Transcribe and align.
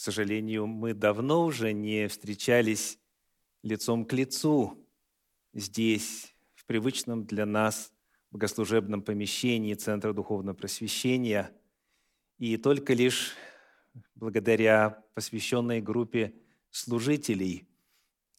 сожалению, 0.00 0.66
мы 0.66 0.94
давно 0.94 1.44
уже 1.44 1.72
не 1.72 2.08
встречались 2.08 2.98
лицом 3.62 4.06
к 4.06 4.12
лицу 4.14 4.86
здесь, 5.52 6.34
в 6.54 6.64
привычном 6.64 7.26
для 7.26 7.44
нас 7.44 7.92
богослужебном 8.30 9.02
помещении 9.02 9.74
Центра 9.74 10.12
Духовного 10.12 10.56
Просвещения. 10.56 11.52
И 12.38 12.56
только 12.56 12.94
лишь 12.94 13.34
благодаря 14.14 15.04
посвященной 15.14 15.82
группе 15.82 16.34
служителей, 16.70 17.68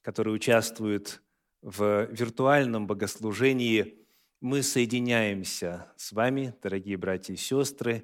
которые 0.01 0.33
участвуют 0.33 1.21
в 1.61 2.07
виртуальном 2.11 2.87
богослужении, 2.87 3.99
мы 4.39 4.63
соединяемся 4.63 5.93
с 5.95 6.11
вами, 6.11 6.55
дорогие 6.63 6.97
братья 6.97 7.33
и 7.33 7.37
сестры, 7.37 8.03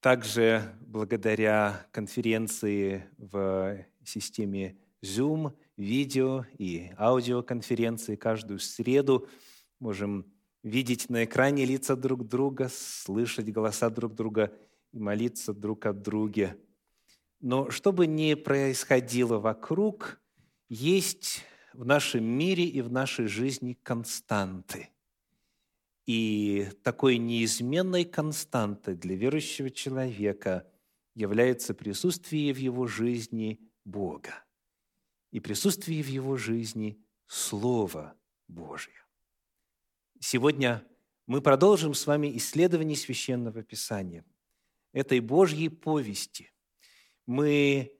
также 0.00 0.74
благодаря 0.80 1.86
конференции 1.92 3.04
в 3.18 3.84
системе 4.04 4.76
Zoom, 5.02 5.54
видео 5.76 6.44
и 6.58 6.90
аудиоконференции 6.98 8.16
каждую 8.16 8.58
среду 8.58 9.28
можем 9.78 10.26
видеть 10.62 11.08
на 11.08 11.24
экране 11.24 11.64
лица 11.64 11.96
друг 11.96 12.26
друга, 12.26 12.70
слышать 12.70 13.50
голоса 13.50 13.88
друг 13.90 14.14
друга 14.14 14.52
и 14.92 14.98
молиться 14.98 15.54
друг 15.54 15.86
от 15.86 16.02
друга. 16.02 16.56
Но 17.40 17.70
что 17.70 17.92
бы 17.92 18.06
ни 18.06 18.34
происходило 18.34 19.38
вокруг, 19.38 20.20
есть 20.68 21.44
в 21.72 21.84
нашем 21.86 22.24
мире 22.24 22.64
и 22.64 22.82
в 22.82 22.90
нашей 22.90 23.26
жизни 23.26 23.78
константы– 23.82 24.88
и 26.10 26.68
такой 26.82 27.18
неизменной 27.18 28.04
константой 28.04 28.96
для 28.96 29.14
верующего 29.14 29.70
человека 29.70 30.66
является 31.14 31.72
присутствие 31.72 32.52
в 32.52 32.56
его 32.56 32.88
жизни 32.88 33.60
Бога 33.84 34.42
и 35.30 35.38
присутствие 35.38 36.02
в 36.02 36.08
его 36.08 36.36
жизни 36.36 37.00
Слова 37.28 38.16
Божье. 38.48 39.06
Сегодня 40.18 40.84
мы 41.28 41.40
продолжим 41.40 41.94
с 41.94 42.04
вами 42.08 42.36
исследование 42.38 42.96
Священного 42.96 43.62
Писания, 43.62 44.24
этой 44.92 45.20
Божьей 45.20 45.68
повести. 45.68 46.50
Мы 47.24 47.96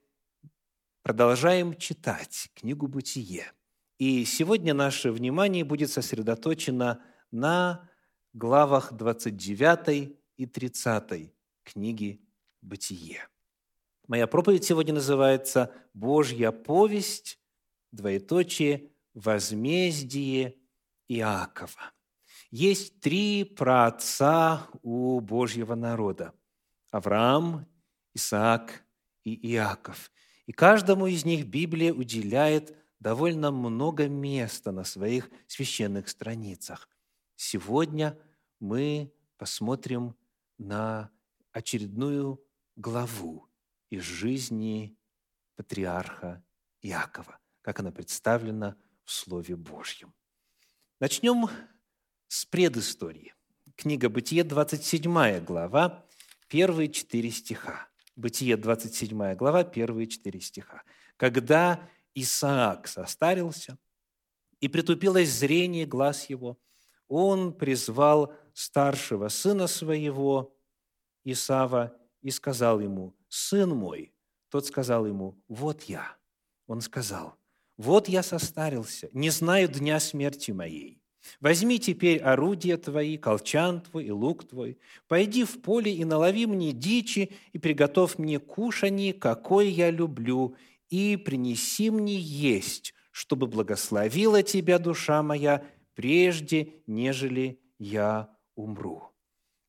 продолжаем 1.01 1.77
читать 1.77 2.49
книгу 2.55 2.87
«Бытие». 2.87 3.53
И 3.99 4.25
сегодня 4.25 4.73
наше 4.73 5.13
внимание 5.13 5.63
будет 5.63 5.91
сосредоточено 5.91 7.01
на 7.31 7.89
главах 8.33 8.93
29 8.93 10.15
и 10.37 10.45
30 10.45 11.33
книги 11.63 12.21
«Бытие». 12.61 13.27
Моя 14.07 14.27
проповедь 14.27 14.63
сегодня 14.63 14.93
называется 14.93 15.71
«Божья 15.93 16.51
повесть, 16.51 17.39
двоеточие, 17.91 18.91
возмездие 19.13 20.55
Иакова». 21.07 21.93
Есть 22.49 22.99
три 22.99 23.45
праотца 23.45 24.67
у 24.81 25.19
Божьего 25.21 25.75
народа– 25.75 26.33
Авраам, 26.91 27.65
Исаак 28.13 28.83
и 29.23 29.53
Иаков. 29.53 30.11
И 30.45 30.51
каждому 30.51 31.07
из 31.07 31.23
них 31.23 31.47
Библия 31.47 31.93
уделяет 31.93 32.75
довольно 32.99 33.51
много 33.51 34.09
места 34.09 34.73
на 34.73 34.83
своих 34.83 35.29
священных 35.47 36.09
страницах– 36.09 36.89
Сегодня 37.43 38.15
мы 38.59 39.11
посмотрим 39.37 40.15
на 40.59 41.09
очередную 41.51 42.39
главу 42.75 43.49
из 43.89 44.03
жизни 44.03 44.95
патриарха 45.55 46.45
Иакова, 46.83 47.39
как 47.63 47.79
она 47.79 47.91
представлена 47.91 48.77
в 49.05 49.11
Слове 49.11 49.55
Божьем. 49.55 50.13
Начнем 50.99 51.49
с 52.27 52.45
предыстории. 52.45 53.33
Книга 53.75 54.07
«Бытие», 54.09 54.43
27 54.43 55.43
глава, 55.43 56.05
первые 56.47 56.91
четыре 56.91 57.31
стиха. 57.31 57.89
«Бытие», 58.15 58.55
27 58.55 59.33
глава, 59.33 59.63
первые 59.63 60.05
четыре 60.05 60.41
стиха. 60.41 60.83
«Когда 61.17 61.89
Исаак 62.13 62.87
состарился, 62.87 63.79
и 64.59 64.67
притупилось 64.67 65.31
зрение 65.31 65.87
глаз 65.87 66.29
его– 66.29 66.59
он 67.11 67.53
призвал 67.53 68.33
старшего 68.53 69.27
сына 69.27 69.67
своего, 69.67 70.55
Исава, 71.25 71.93
и 72.21 72.31
сказал 72.31 72.79
ему, 72.79 73.13
«Сын 73.27 73.69
мой». 73.69 74.13
Тот 74.49 74.65
сказал 74.65 75.05
ему, 75.05 75.37
«Вот 75.49 75.83
я». 75.83 76.15
Он 76.67 76.79
сказал, 76.79 77.35
«Вот 77.75 78.07
я 78.07 78.23
состарился, 78.23 79.09
не 79.11 79.29
знаю 79.29 79.67
дня 79.67 79.99
смерти 79.99 80.51
моей. 80.51 81.01
Возьми 81.41 81.79
теперь 81.79 82.19
орудия 82.19 82.77
твои, 82.77 83.17
колчан 83.17 83.81
твой 83.81 84.05
и 84.05 84.11
лук 84.11 84.47
твой, 84.47 84.77
пойди 85.09 85.43
в 85.43 85.61
поле 85.61 85.93
и 85.93 86.05
налови 86.05 86.45
мне 86.45 86.71
дичи, 86.71 87.31
и 87.51 87.57
приготовь 87.57 88.19
мне 88.19 88.39
кушанье, 88.39 89.13
какое 89.13 89.65
я 89.65 89.91
люблю, 89.91 90.55
и 90.89 91.17
принеси 91.17 91.89
мне 91.89 92.15
есть, 92.15 92.93
чтобы 93.11 93.47
благословила 93.47 94.43
тебя 94.43 94.79
душа 94.79 95.21
моя, 95.21 95.61
прежде, 96.01 96.81
нежели 96.87 97.61
я 97.77 98.35
умру». 98.55 99.13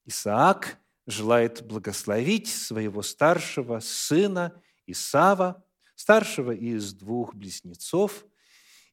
Исаак 0.06 0.78
желает 1.06 1.62
благословить 1.62 2.48
своего 2.48 3.02
старшего 3.02 3.80
сына 3.80 4.58
Исава, 4.86 5.62
старшего 5.94 6.52
из 6.52 6.94
двух 6.94 7.34
близнецов, 7.34 8.24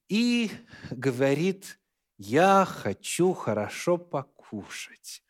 и 0.09 0.51
говорит, 0.91 1.79
«Я 2.17 2.66
хочу 2.66 3.31
хорошо 3.31 3.97
покушать». 3.97 5.23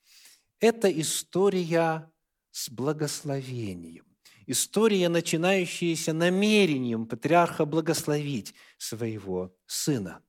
Это 0.59 0.90
история 0.90 2.12
с 2.50 2.72
благословением. 2.72 4.06
История, 4.47 5.09
начинающаяся 5.09 6.12
намерением 6.12 7.06
патриарха 7.06 7.66
благословить 7.66 8.56
своего 8.80 9.56
сына. 9.68 10.24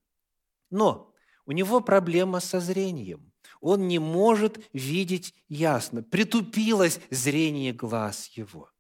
Но 0.69 1.10
у 1.51 1.53
него 1.53 1.81
проблема 1.81 2.39
со 2.39 2.61
зрением. 2.61 3.33
Он 3.61 3.89
не 3.89 3.99
может 3.99 4.61
видеть 4.73 5.35
ясно. 5.49 6.01
Притупилось 6.01 7.01
зрение 7.11 7.73
глаз 7.73 8.31
его. 8.37 8.71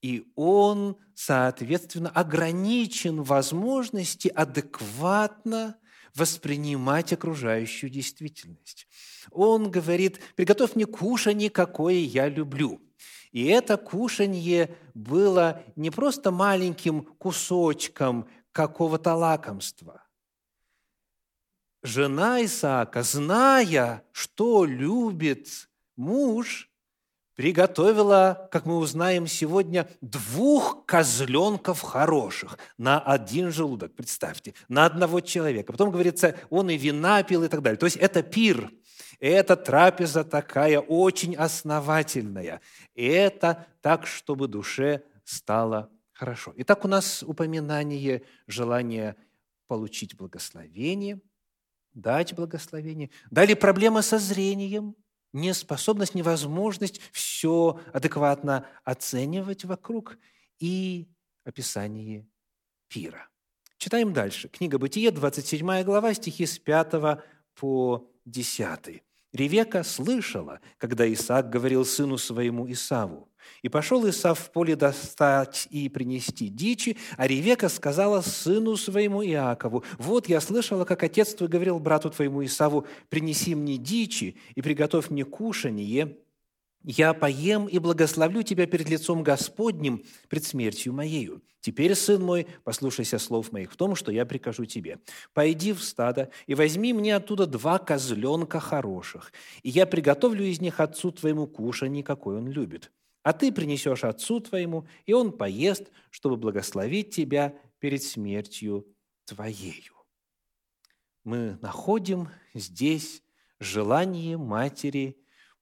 И 0.00 0.32
он, 0.34 0.96
соответственно, 1.14 2.08
ограничен 2.08 3.22
возможности 3.22 4.28
адекватно 4.28 5.76
воспринимать 6.14 7.12
окружающую 7.12 7.90
действительность. 7.90 8.88
Он 9.30 9.70
говорит, 9.70 10.18
приготовь 10.34 10.76
мне 10.76 10.86
кушанье, 10.86 11.50
какое 11.50 11.96
я 11.96 12.30
люблю. 12.30 12.80
И 13.32 13.44
это 13.44 13.76
кушанье 13.76 14.74
было 14.94 15.62
не 15.76 15.90
просто 15.90 16.30
маленьким 16.30 17.02
кусочком 17.02 18.26
какого-то 18.52 19.14
лакомства– 19.14 20.04
жена 21.82 22.44
Исаака, 22.44 23.02
зная, 23.02 24.02
что 24.12 24.64
любит 24.64 25.68
муж, 25.96 26.70
приготовила, 27.34 28.48
как 28.50 28.66
мы 28.66 28.78
узнаем 28.78 29.28
сегодня, 29.28 29.88
двух 30.00 30.84
козленков 30.86 31.82
хороших 31.82 32.58
на 32.78 32.98
один 32.98 33.52
желудок, 33.52 33.94
представьте, 33.94 34.54
на 34.68 34.86
одного 34.86 35.20
человека. 35.20 35.72
Потом 35.72 35.92
говорится, 35.92 36.36
он 36.50 36.68
и 36.70 36.76
вина 36.76 37.22
пил 37.22 37.44
и 37.44 37.48
так 37.48 37.62
далее. 37.62 37.78
То 37.78 37.86
есть 37.86 37.96
это 37.96 38.24
пир, 38.24 38.72
это 39.20 39.54
трапеза 39.56 40.24
такая 40.24 40.80
очень 40.80 41.36
основательная. 41.36 42.60
Это 42.96 43.66
так, 43.82 44.06
чтобы 44.06 44.48
душе 44.48 45.04
стало 45.22 45.90
хорошо. 46.12 46.52
Итак, 46.56 46.84
у 46.84 46.88
нас 46.88 47.22
упоминание 47.22 48.22
желания 48.48 49.14
получить 49.68 50.16
благословение– 50.16 51.20
дать 52.00 52.34
благословение. 52.34 53.10
Дали 53.30 53.54
проблема 53.54 54.02
со 54.02 54.18
зрением, 54.18 54.94
неспособность, 55.32 56.14
невозможность 56.14 57.00
все 57.12 57.80
адекватно 57.92 58.66
оценивать 58.84 59.64
вокруг 59.64 60.18
и 60.58 61.08
описание 61.44 62.26
пира. 62.88 63.28
Читаем 63.76 64.12
дальше. 64.12 64.48
Книга 64.48 64.78
Бытие, 64.78 65.10
27 65.10 65.82
глава, 65.84 66.14
стихи 66.14 66.46
с 66.46 66.58
5 66.58 67.22
по 67.54 68.10
10. 68.24 69.02
Ревека 69.32 69.84
слышала, 69.84 70.60
когда 70.78 71.10
Исаак 71.12 71.50
говорил 71.50 71.84
сыну 71.84 72.16
своему 72.16 72.70
Исаву, 72.70 73.28
«И 73.62 73.68
пошел 73.68 74.08
Исав 74.08 74.38
в 74.38 74.50
поле 74.50 74.76
достать 74.76 75.68
и 75.70 75.88
принести 75.88 76.48
дичи, 76.48 76.96
а 77.16 77.26
Ревека 77.26 77.68
сказала 77.68 78.20
сыну 78.20 78.76
своему 78.76 79.24
Иакову, 79.24 79.84
«Вот 79.98 80.28
я 80.28 80.40
слышала, 80.40 80.84
как 80.84 81.02
отец 81.02 81.34
твой 81.34 81.48
говорил 81.48 81.78
брату 81.78 82.10
твоему 82.10 82.44
Исаву, 82.44 82.86
принеси 83.08 83.54
мне 83.54 83.76
дичи 83.76 84.36
и 84.54 84.62
приготовь 84.62 85.10
мне 85.10 85.24
кушанье, 85.24 86.18
я 86.82 87.12
поем 87.12 87.66
и 87.66 87.78
благословлю 87.78 88.42
тебя 88.42 88.66
перед 88.66 88.88
лицом 88.88 89.22
Господним, 89.22 90.04
пред 90.28 90.44
смертью 90.44 90.92
моею. 90.92 91.42
Теперь, 91.60 91.94
сын 91.94 92.22
мой, 92.22 92.46
послушайся 92.64 93.18
слов 93.18 93.52
моих 93.52 93.72
в 93.72 93.76
том, 93.76 93.96
что 93.96 94.12
я 94.12 94.24
прикажу 94.24 94.64
тебе. 94.64 95.00
Пойди 95.34 95.72
в 95.72 95.82
стадо 95.82 96.30
и 96.46 96.54
возьми 96.54 96.92
мне 96.92 97.16
оттуда 97.16 97.46
два 97.46 97.78
козленка 97.78 98.60
хороших, 98.60 99.32
и 99.62 99.70
я 99.70 99.86
приготовлю 99.86 100.44
из 100.44 100.60
них 100.60 100.80
отцу 100.80 101.10
твоему 101.10 101.46
кушанье, 101.46 102.04
какой 102.04 102.36
он 102.36 102.48
любит. 102.48 102.92
А 103.22 103.32
ты 103.32 103.52
принесешь 103.52 104.04
отцу 104.04 104.40
твоему, 104.40 104.86
и 105.04 105.12
он 105.12 105.32
поест, 105.32 105.90
чтобы 106.10 106.36
благословить 106.36 107.10
тебя 107.14 107.54
перед 107.80 108.02
смертью 108.02 108.86
твоею. 109.24 109.94
Мы 111.24 111.58
находим 111.60 112.28
здесь 112.54 113.22
желание 113.60 114.38
матери 114.38 115.18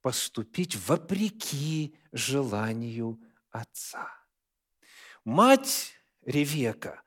поступить 0.07 0.77
вопреки 0.87 1.97
желанию 2.13 3.21
отца. 3.51 4.09
Мать 5.25 5.95
Ревека 6.25 7.03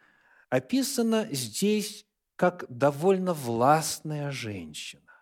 описана 0.49 1.25
здесь 1.31 2.05
как 2.35 2.65
довольно 2.67 3.33
властная 3.33 4.31
женщина. 4.31 5.13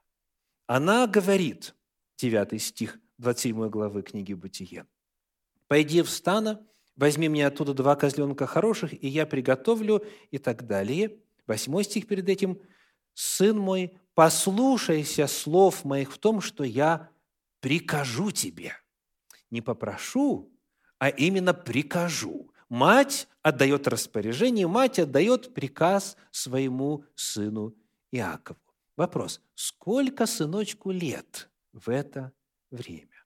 Она 0.65 1.05
говорит, 1.05 1.75
9 2.17 2.59
стих 2.59 2.97
27 3.19 3.69
главы 3.69 4.01
книги 4.01 4.33
«Бытие», 4.33 4.87
«Пойди 5.67 6.01
в 6.01 6.09
стана, 6.09 6.65
возьми 6.95 7.29
мне 7.29 7.45
оттуда 7.45 7.75
два 7.75 7.95
козленка 7.95 8.47
хороших, 8.47 8.91
и 8.91 9.07
я 9.07 9.27
приготовлю» 9.27 10.03
и 10.31 10.39
так 10.39 10.65
далее. 10.65 11.19
Восьмой 11.45 11.83
стих 11.83 12.07
перед 12.07 12.27
этим 12.27 12.59
«Сын 13.13 13.55
мой, 13.55 13.95
послушайся 14.15 15.27
слов 15.27 15.85
моих 15.85 16.11
в 16.11 16.17
том, 16.17 16.41
что 16.41 16.63
я 16.63 17.11
прикажу 17.67 18.31
тебе». 18.31 18.71
Не 19.51 19.61
попрошу, 19.61 20.49
а 20.99 21.09
именно 21.09 21.53
прикажу. 21.53 22.49
Мать 22.69 23.27
отдает 23.41 23.89
распоряжение, 23.89 24.67
мать 24.67 24.99
отдает 24.99 25.53
приказ 25.53 26.15
своему 26.31 27.03
сыну 27.15 27.75
Иакову. 28.11 28.59
Вопрос, 28.95 29.41
сколько 29.53 30.27
сыночку 30.27 30.91
лет 30.91 31.49
в 31.73 31.89
это 31.89 32.31
время? 32.71 33.25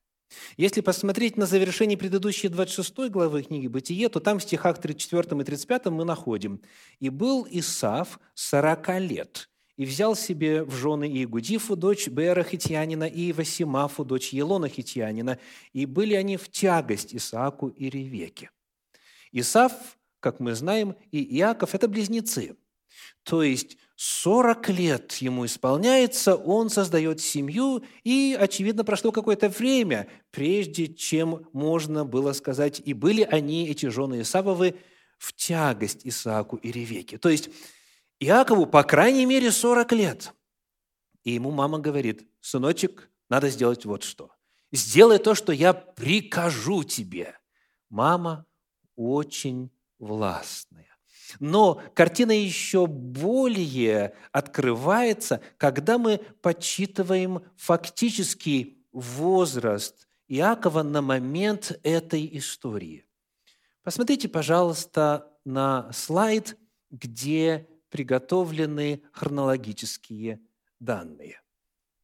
Если 0.58 0.82
посмотреть 0.82 1.38
на 1.38 1.46
завершение 1.46 1.98
предыдущей 1.98 2.48
26 2.48 3.12
главы 3.12 3.44
книги 3.44 3.68
«Бытие», 3.68 4.10
то 4.10 4.20
там 4.20 4.40
в 4.40 4.44
стихах 4.44 4.82
34 4.82 5.40
и 5.40 5.44
35 5.44 5.86
мы 5.88 6.04
находим 6.04 6.62
«И 7.00 7.10
был 7.10 7.48
Исав 7.48 8.20
40 8.34 9.00
лет, 9.02 9.51
и 9.82 9.86
взял 9.86 10.16
себе 10.16 10.64
в 10.64 10.76
жены 10.76 11.10
Иегудифу, 11.10 11.76
дочь 11.76 12.08
Бера 12.08 12.44
Хитьянина, 12.44 13.06
и 13.06 13.34
Васимафу, 13.34 14.06
дочь 14.06 14.32
Елона 14.32 14.70
Хитьянина, 14.70 15.40
и 15.74 15.88
были 15.88 16.14
они 16.14 16.38
в 16.38 16.50
тягость 16.50 17.16
Исааку 17.16 17.70
и 17.70 17.90
Ревеке». 17.90 18.52
Исав, 19.32 19.74
как 20.20 20.40
мы 20.40 20.54
знаем, 20.54 20.96
и 21.12 21.24
Иаков– 21.40 21.74
это 21.74 21.88
близнецы. 21.88 22.56
То 23.24 23.42
есть 23.42 23.80
40 23.96 24.70
лет 24.70 25.14
ему 25.16 25.48
исполняется, 25.48 26.36
он 26.36 26.70
создает 26.70 27.20
семью, 27.20 27.84
и, 28.04 28.38
очевидно, 28.40 28.84
прошло 28.84 29.12
какое-то 29.12 29.50
время, 29.50 30.08
прежде 30.30 30.94
чем 30.94 31.48
можно 31.54 32.06
было 32.06 32.34
сказать, 32.34 32.84
и 32.86 32.94
были 32.94 33.24
они, 33.24 33.68
эти 33.68 33.88
жены 33.88 34.22
Исавовы, 34.22 34.76
в 35.18 35.34
тягость 35.34 36.02
Исааку 36.04 36.58
и 36.58 36.72
Ревеке. 36.72 37.18
То 37.18 37.30
есть 37.30 37.50
Иакову, 38.22 38.68
по 38.68 38.84
крайней 38.84 39.26
мере, 39.26 39.52
40 39.52 39.92
лет. 39.94 40.34
И 41.24 41.32
ему 41.32 41.50
мама 41.50 41.80
говорит, 41.80 42.28
сыночек, 42.40 43.10
надо 43.30 43.50
сделать 43.50 43.84
вот 43.86 44.04
что. 44.04 44.32
Сделай 44.72 45.18
то, 45.18 45.34
что 45.34 45.52
я 45.52 45.74
прикажу 45.74 46.84
тебе. 46.84 47.36
Мама 47.90 48.46
очень 48.96 49.72
властная. 49.98 50.96
Но 51.40 51.82
картина 51.96 52.32
еще 52.32 52.86
более 52.86 54.14
открывается, 54.32 55.42
когда 55.58 55.98
мы 55.98 56.20
подсчитываем 56.42 57.44
фактический 57.56 58.86
возраст 58.92 60.08
Иакова 60.28 60.84
на 60.84 61.02
момент 61.02 61.80
этой 61.82 62.30
истории. 62.38 63.06
Посмотрите, 63.82 64.30
пожалуйста, 64.30 65.28
на 65.44 65.92
слайд, 65.92 66.58
где 66.92 67.68
приготовлены 67.92 69.04
хронологические 69.12 70.40
данные. 70.80 71.42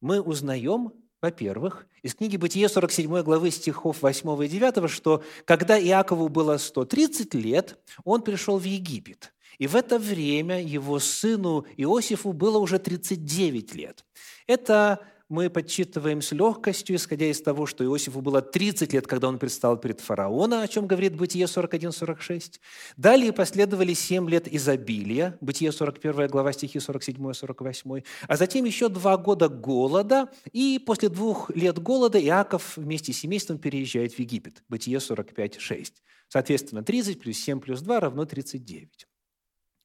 Мы 0.00 0.20
узнаем 0.20 0.92
во-первых, 1.20 1.86
из 2.02 2.14
книги 2.14 2.36
«Бытие» 2.36 2.68
47 2.68 3.22
главы 3.22 3.50
стихов 3.50 4.02
8 4.02 4.44
и 4.44 4.48
9, 4.48 4.88
что 4.88 5.24
когда 5.44 5.76
Иакову 5.80 6.28
было 6.28 6.58
130 6.58 7.34
лет, 7.34 7.76
он 8.04 8.22
пришел 8.22 8.56
в 8.56 8.62
Египет. 8.62 9.34
И 9.58 9.66
в 9.66 9.74
это 9.74 9.98
время 9.98 10.62
его 10.62 11.00
сыну 11.00 11.66
Иосифу 11.76 12.32
было 12.32 12.58
уже 12.58 12.78
39 12.78 13.74
лет. 13.74 14.04
Это 14.46 15.00
мы 15.28 15.50
подсчитываем 15.50 16.22
с 16.22 16.32
легкостью, 16.32 16.96
исходя 16.96 17.26
из 17.26 17.42
того, 17.42 17.66
что 17.66 17.84
Иосифу 17.84 18.22
было 18.22 18.40
30 18.40 18.92
лет, 18.94 19.06
когда 19.06 19.28
он 19.28 19.38
предстал 19.38 19.76
перед 19.76 20.00
фараона, 20.00 20.62
о 20.62 20.68
чем 20.68 20.86
говорит 20.86 21.16
Бытие 21.16 21.44
41-46. 21.44 22.60
Далее 22.96 23.32
последовали 23.32 23.92
7 23.92 24.28
лет 24.28 24.48
изобилия, 24.52 25.36
Бытие 25.42 25.70
41 25.70 26.28
глава, 26.28 26.52
стихи 26.52 26.78
47-48. 26.78 28.04
А 28.26 28.36
затем 28.36 28.64
еще 28.64 28.88
два 28.88 29.18
года 29.18 29.48
голода, 29.48 30.30
и 30.52 30.78
после 30.78 31.10
двух 31.10 31.50
лет 31.54 31.78
голода 31.78 32.18
Иаков 32.20 32.78
вместе 32.78 33.12
с 33.12 33.18
семейством 33.18 33.58
переезжает 33.58 34.14
в 34.14 34.18
Египет, 34.18 34.62
Бытие 34.68 34.98
45-6. 34.98 35.92
Соответственно, 36.28 36.82
30 36.82 37.20
плюс 37.20 37.36
7 37.36 37.60
плюс 37.60 37.82
2 37.82 38.00
равно 38.00 38.24
39. 38.24 39.06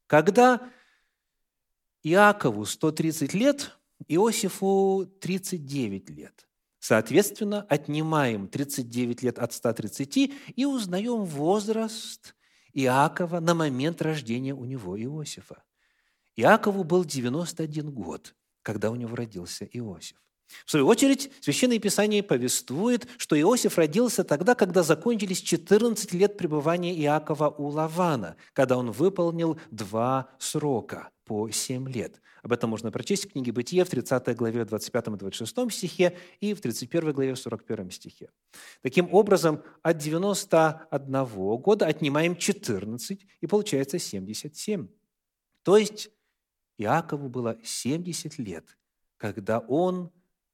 Когда 0.07 0.69
Иакову 2.01 2.65
130 2.65 3.33
лет– 3.33 3.77
Иосифу 4.07 5.09
39 5.21 6.09
лет. 6.09 6.47
Соответственно, 6.79 7.65
отнимаем 7.69 8.49
39 8.49 9.23
лет 9.23 9.39
от 9.39 9.53
130 9.53 10.33
и 10.55 10.65
узнаем 10.65 11.23
возраст 11.23 12.35
Иакова 12.73 13.39
на 13.39 13.53
момент 13.53 14.01
рождения 14.01 14.53
у 14.53 14.65
него 14.65 15.01
Иосифа. 15.01 15.63
Иакову 16.35 16.83
был 16.83 17.05
91 17.05 17.89
год, 17.91 18.35
когда 18.63 18.91
у 18.91 18.95
него 18.95 19.15
родился 19.15 19.63
Иосиф. 19.71 20.17
В 20.65 20.71
свою 20.71 20.87
очередь, 20.87 21.31
Священное 21.39 21.79
Писание 21.79 22.21
повествует, 22.21 23.07
что 23.17 23.39
Иосиф 23.39 23.77
родился 23.77 24.25
тогда, 24.25 24.53
когда 24.53 24.83
закончились 24.83 25.41
14 25.41 26.13
лет 26.13 26.37
пребывания 26.37 26.93
Иакова 26.99 27.49
у 27.49 27.67
Лавана, 27.69 28.35
когда 28.51 28.77
он 28.77 28.91
выполнил 28.91 29.57
два 29.71 30.29
срока 30.37 31.12
по 31.25 31.49
7 31.49 31.89
лет. 31.89 32.21
Об 32.41 32.51
этом 32.51 32.69
можно 32.69 32.91
прочесть 32.91 33.25
в 33.25 33.31
книге 33.31 33.51
«Бытие» 33.51 33.85
в 33.85 33.89
30 33.89 34.35
главе 34.35 34.63
25-26 34.63 35.69
стихе 35.71 36.17
и 36.41 36.53
в 36.53 36.61
31 36.61 37.13
главе 37.13 37.35
41 37.35 37.91
стихе. 37.91 38.29
Таким 38.81 39.13
образом, 39.13 39.63
от 39.81 39.97
91 39.97 41.25
года 41.57 41.85
отнимаем 41.85 42.35
14, 42.35 43.25
и 43.39 43.47
получается 43.47 43.97
77. 43.97 44.87
То 45.63 45.77
есть 45.77 46.09
Иакову 46.77 47.29
было 47.29 47.57
70 47.63 48.37
лет, 48.39 48.77
когда 49.17 49.59
он 49.59 50.11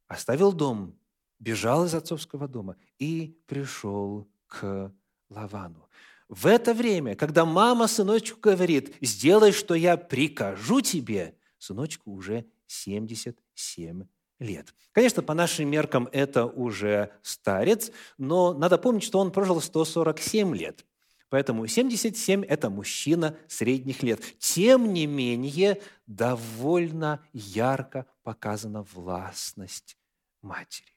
оставил 0.07 0.53
дом, 0.53 0.95
бежал 1.39 1.85
из 1.85 1.95
отцовского 1.95 2.47
дома 2.47 2.75
и 2.99 3.39
пришел 3.47 4.27
к 4.47 4.93
Лавану. 5.29 5.87
В 6.29 6.45
это 6.45 6.75
время, 6.75 7.15
когда 7.15 7.43
мама 7.43 7.87
сыночку 7.87 8.39
говорит, 8.39 8.95
сделай, 9.01 9.51
что 9.51 9.73
я 9.73 9.97
прикажу 9.97 10.79
тебе, 10.79 11.35
сыночку 11.57 12.11
уже 12.11 12.45
77 12.67 14.05
лет. 14.37 14.75
Конечно, 14.91 15.23
по 15.23 15.33
нашим 15.33 15.69
меркам 15.69 16.07
это 16.11 16.45
уже 16.45 17.11
старец, 17.23 17.91
но 18.19 18.53
надо 18.53 18.77
помнить, 18.77 19.03
что 19.03 19.17
он 19.17 19.31
прожил 19.31 19.59
147 19.59 20.55
лет. 20.55 20.85
Поэтому 21.29 21.65
77– 21.65 22.43
это 22.47 22.69
мужчина 22.69 23.35
средних 23.47 24.03
лет. 24.03 24.21
Тем 24.37 24.93
не 24.93 25.07
менее, 25.07 25.81
довольно 26.05 27.23
ярко 27.33 28.05
показана 28.21 28.83
властность 28.83 29.97
матери. 30.41 30.95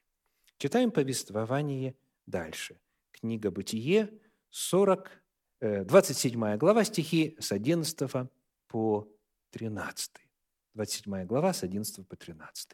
Читаем 0.59 0.91
повествование 0.91 1.95
дальше. 2.27 2.79
Книга 3.12 3.51
«Бытие», 3.51 4.11
40, 4.51 5.11
27 5.62 6.45
э, 6.45 6.57
глава, 6.57 6.85
стихи 6.85 7.37
с 7.38 7.52
11 7.52 8.28
по 8.66 9.09
13. 9.50 10.11
27 10.75 11.25
глава, 11.25 11.52
с 11.52 11.62
11 11.62 12.09
по 12.09 12.16
13. 12.16 12.71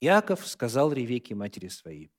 Иаков 0.00 0.46
сказал 0.46 0.92
Ревеке, 0.92 1.34
матери 1.34 1.66
своей, 1.66 2.12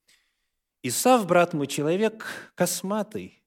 «Исав, 0.83 1.25
брат 1.25 1.53
мой, 1.53 1.67
человек 1.67 2.51
косматый, 2.55 3.41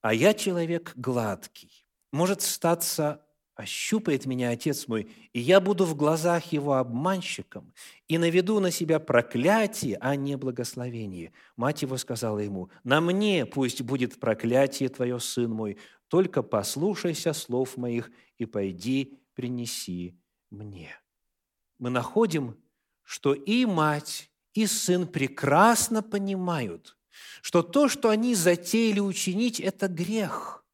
а 0.00 0.12
я 0.12 0.34
человек 0.34 0.94
гладкий. 0.96 1.86
Может 2.10 2.42
статься 2.42 3.24
ощупает 3.60 4.26
меня 4.26 4.50
отец 4.50 4.88
мой, 4.88 5.10
и 5.32 5.40
я 5.40 5.60
буду 5.60 5.84
в 5.84 5.94
глазах 5.94 6.52
его 6.52 6.74
обманщиком, 6.74 7.72
и 8.08 8.18
наведу 8.18 8.58
на 8.58 8.70
себя 8.70 8.98
проклятие, 8.98 9.98
а 10.00 10.16
не 10.16 10.36
благословение. 10.36 11.32
Мать 11.56 11.82
его 11.82 11.96
сказала 11.96 12.38
ему, 12.38 12.70
на 12.84 13.00
мне 13.00 13.46
пусть 13.46 13.82
будет 13.82 14.18
проклятие 14.18 14.88
твое, 14.88 15.20
сын 15.20 15.50
мой, 15.50 15.78
только 16.08 16.42
послушайся 16.42 17.32
слов 17.32 17.76
моих 17.76 18.10
и 18.38 18.46
пойди 18.46 19.18
принеси 19.34 20.18
мне. 20.50 20.96
Мы 21.78 21.90
находим, 21.90 22.56
что 23.02 23.34
и 23.34 23.66
мать, 23.66 24.30
и 24.54 24.66
сын 24.66 25.06
прекрасно 25.06 26.02
понимают, 26.02 26.96
что 27.42 27.62
то, 27.62 27.88
что 27.88 28.08
они 28.08 28.34
затеяли 28.34 29.00
учинить, 29.00 29.60
это 29.60 29.86
грех, 29.88 30.64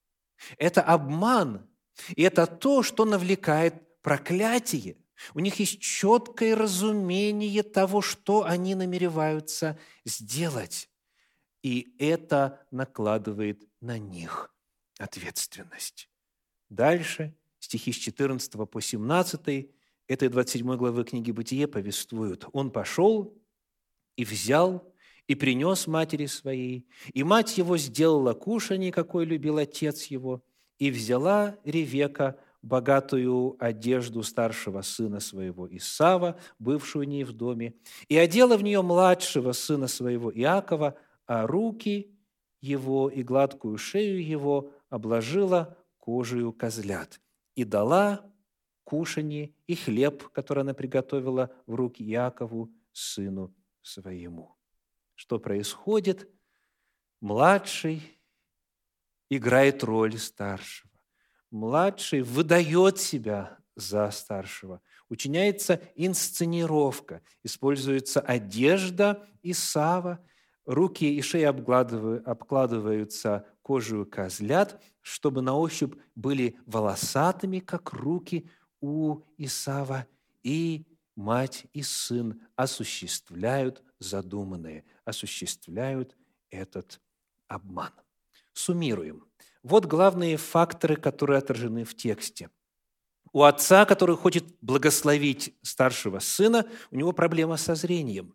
это 0.56 0.82
обман– 0.82 1.68
и 2.14 2.22
это 2.22 2.46
то, 2.46 2.82
что 2.82 3.04
навлекает 3.04 3.74
проклятие. 4.02 4.96
У 5.34 5.40
них 5.40 5.58
есть 5.58 5.80
четкое 5.80 6.54
разумение 6.54 7.62
того, 7.62 8.02
что 8.02 8.44
они 8.44 8.74
намереваются 8.74 9.78
сделать. 10.04 10.88
И 11.62 11.94
это 11.98 12.66
накладывает 12.70 13.62
на 13.80 13.98
них 13.98 14.54
ответственность. 14.98 16.08
Дальше 16.68 17.34
стихи 17.58 17.92
с 17.92 17.96
14 17.96 18.52
по 18.70 18.80
17 18.80 19.70
этой 20.06 20.28
27 20.28 20.76
главы 20.76 21.04
книги 21.04 21.32
«Бытие» 21.32 21.66
повествуют. 21.66 22.46
«Он 22.52 22.70
пошел 22.70 23.36
и 24.16 24.24
взял, 24.24 24.92
и 25.26 25.34
принес 25.34 25.88
матери 25.88 26.26
своей, 26.26 26.86
и 27.12 27.24
мать 27.24 27.58
его 27.58 27.76
сделала 27.76 28.32
кушанье, 28.34 28.92
какое 28.92 29.24
любил 29.24 29.58
отец 29.58 30.04
его, 30.04 30.44
и 30.78 30.90
взяла 30.90 31.56
Ревека 31.64 32.38
богатую 32.62 33.56
одежду 33.58 34.22
старшего 34.22 34.82
сына 34.82 35.20
своего 35.20 35.68
Исава, 35.76 36.38
бывшую 36.58 37.06
ней 37.06 37.24
в 37.24 37.32
доме, 37.32 37.74
и 38.08 38.16
одела 38.16 38.56
в 38.56 38.62
нее 38.62 38.82
младшего 38.82 39.52
сына 39.52 39.86
своего 39.86 40.32
Иакова, 40.32 40.96
а 41.26 41.46
руки 41.46 42.16
его 42.60 43.08
и 43.08 43.22
гладкую 43.22 43.78
шею 43.78 44.24
его 44.24 44.72
обложила 44.88 45.76
кожею 45.98 46.52
козлят 46.52 47.20
и 47.54 47.64
дала 47.64 48.24
кушанье 48.84 49.52
и 49.66 49.74
хлеб, 49.74 50.28
который 50.30 50.60
она 50.60 50.74
приготовила 50.74 51.50
в 51.66 51.74
руки 51.74 52.02
Иакову, 52.04 52.72
сыну 52.92 53.54
своему. 53.82 54.56
Что 55.14 55.38
происходит? 55.38 56.28
Младший 57.20 58.15
играет 59.30 59.84
роль 59.84 60.18
старшего. 60.18 60.90
Младший 61.50 62.22
выдает 62.22 62.98
себя 62.98 63.58
за 63.76 64.10
старшего. 64.10 64.80
Учиняется 65.08 65.80
инсценировка, 65.94 67.22
используется 67.44 68.20
одежда 68.20 69.26
Исава, 69.42 70.18
руки 70.64 71.04
и 71.04 71.22
шеи 71.22 71.44
обкладываются 71.44 73.46
кожей 73.62 74.04
козлят, 74.04 74.82
чтобы 75.02 75.42
на 75.42 75.54
ощупь 75.54 75.94
были 76.14 76.58
волосатыми, 76.66 77.60
как 77.60 77.92
руки 77.92 78.50
у 78.80 79.20
Исава, 79.38 80.06
и 80.42 80.86
мать 81.14 81.66
и 81.72 81.82
сын 81.82 82.40
осуществляют 82.56 83.82
задуманное, 83.98 84.84
осуществляют 85.04 86.16
этот 86.50 87.00
обман. 87.48 87.92
Суммируем. 88.56 89.22
Вот 89.62 89.84
главные 89.84 90.38
факторы, 90.38 90.96
которые 90.96 91.38
отражены 91.38 91.84
в 91.84 91.94
тексте. 91.94 92.48
У 93.32 93.42
отца, 93.42 93.84
который 93.84 94.16
хочет 94.16 94.44
благословить 94.62 95.54
старшего 95.60 96.20
сына, 96.20 96.66
у 96.90 96.96
него 96.96 97.12
проблема 97.12 97.58
со 97.58 97.74
зрением. 97.74 98.34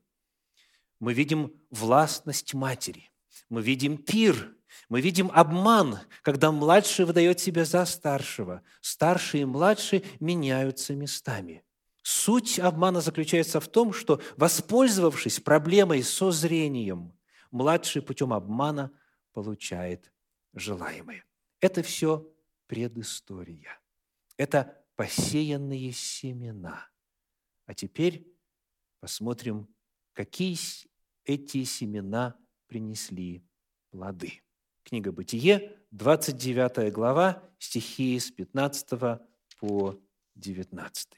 Мы 1.00 1.16
видим 1.16 1.51
властность 1.72 2.54
матери, 2.54 3.10
мы 3.50 3.63
видим 3.63 3.98
пир, 3.98 4.56
мы 4.90 5.01
видим 5.01 5.32
обман, 5.34 5.98
когда 6.22 6.51
младший 6.51 7.06
выдает 7.06 7.40
себя 7.40 7.66
за 7.66 7.84
старшего. 7.86 8.62
Старший 8.80 9.42
и 9.42 9.46
младший 9.46 10.06
меняются 10.20 10.94
местами. 10.94 11.63
Суть 12.04 12.60
обмана 12.60 13.01
заключается 13.01 13.60
в 13.60 13.68
том, 13.68 13.92
что, 13.92 14.22
воспользовавшись 14.38 15.40
проблемой 15.40 16.04
со 16.04 16.30
зрением, 16.30 17.18
младший 17.50 18.04
путем 18.04 18.34
обмана 18.34 18.92
получает 19.34 20.11
желаемое. 20.53 21.25
Это 21.60 21.84
все 21.84 22.27
предыстория. 22.67 23.79
Это 24.38 24.86
посеянные 24.96 25.91
семена. 25.91 26.88
А 27.65 27.74
теперь 27.74 28.27
посмотрим, 29.00 29.67
какие 30.13 30.58
эти 31.25 31.63
семена 31.63 32.36
принесли 32.67 33.43
плоды. 33.89 34.41
Книга 34.84 35.12
«Бытие», 35.12 35.77
29 35.91 36.91
глава, 36.91 37.43
стихи 37.60 38.20
с 38.20 38.31
15 38.31 39.20
по 39.60 40.00
19. 40.36 41.10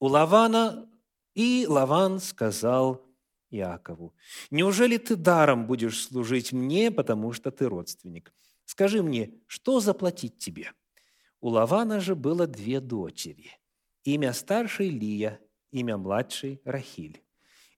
У 0.00 0.06
Лавана 0.06 0.90
и 1.34 1.66
Лаван 1.68 2.20
сказал 2.20 3.04
Иакову, 3.54 4.14
«Неужели 4.50 4.96
ты 4.96 5.16
даром 5.16 5.66
будешь 5.66 6.02
служить 6.02 6.52
мне, 6.52 6.90
потому 6.90 7.32
что 7.32 7.50
ты 7.50 7.68
родственник? 7.68 8.32
Скажи 8.64 9.02
мне, 9.02 9.34
что 9.46 9.80
заплатить 9.80 10.38
тебе?» 10.38 10.72
У 11.40 11.48
Лавана 11.48 12.00
же 12.00 12.14
было 12.14 12.46
две 12.46 12.80
дочери. 12.80 13.50
Имя 14.02 14.32
старшей– 14.32 14.88
Лия, 14.90 15.40
имя 15.70 15.96
младшей– 15.96 16.60
Рахиль. 16.64 17.22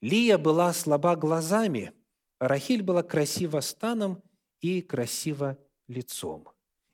Лия 0.00 0.38
была 0.38 0.73
слаба 0.73 1.16
глазами, 1.16 1.92
Рахиль 2.38 2.83
была 2.83 3.02
красива 3.02 3.61
станом 3.61 4.23
и 4.61 4.83
красиво 4.83 5.59
лицом. 5.88 6.49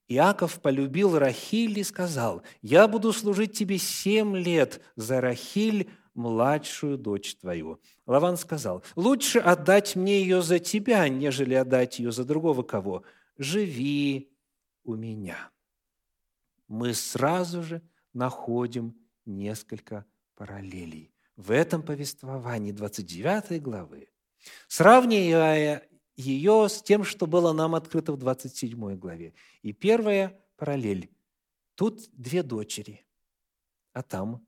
Иаков 0.09 0.61
полюбил 0.61 1.19
Рахиль 1.19 1.79
и 1.79 1.85
сказал, 1.85 2.43
«Я 2.61 2.87
буду 2.89 3.13
служить 3.13 3.57
тебе 3.57 3.79
семь 3.79 4.37
лет 4.37 4.81
за 4.97 5.21
Рахиль, 5.21 5.91
младшую 6.15 6.99
дочь 6.99 7.37
твою». 7.37 7.81
Лаван 8.07 8.37
сказал, 8.37 8.85
«Лучше 8.97 9.39
отдать 9.39 9.97
мне 9.97 10.21
ее 10.21 10.43
за 10.43 10.59
тебя, 10.59 11.09
нежели 11.09 11.55
отдать 11.55 11.99
ее 11.99 12.13
за 12.13 12.25
другого 12.25 12.63
кого. 12.63 13.05
Живи 13.39 14.31
у 14.85 14.95
меня». 14.95 15.51
Мы 16.69 16.95
сразу 16.95 17.63
же 17.63 17.83
находим 18.13 18.97
несколько 19.27 20.07
параллелей 20.35 21.13
в 21.37 21.51
этом 21.51 21.83
повествовании 21.83 22.73
29 22.73 23.63
главы, 23.63 24.09
сравнивая 24.69 25.89
ее 26.17 26.69
с 26.69 26.83
тем, 26.83 27.05
что 27.05 27.27
было 27.27 27.53
нам 27.53 27.75
открыто 27.75 28.13
в 28.13 28.19
27 28.19 28.97
главе. 28.97 29.35
И 29.63 29.73
первая 29.73 30.39
параллель. 30.57 31.11
Тут 31.75 32.09
две 32.13 32.43
дочери, 32.43 33.05
а 33.93 34.03
там 34.03 34.47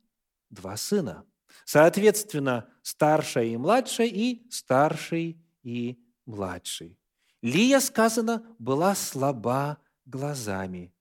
два 0.51 0.77
сына– 0.77 1.27
Соответственно, 1.65 2.69
старшая 2.83 3.47
и 3.47 3.57
младшая 3.57 4.09
и 4.09 4.47
старший 4.51 5.39
и 5.63 5.99
младший. 6.27 6.99
Лия, 7.43 7.81
сказано, 7.81 8.45
была 8.59 8.95
слаба 8.95 9.79
глазами. 10.07 10.93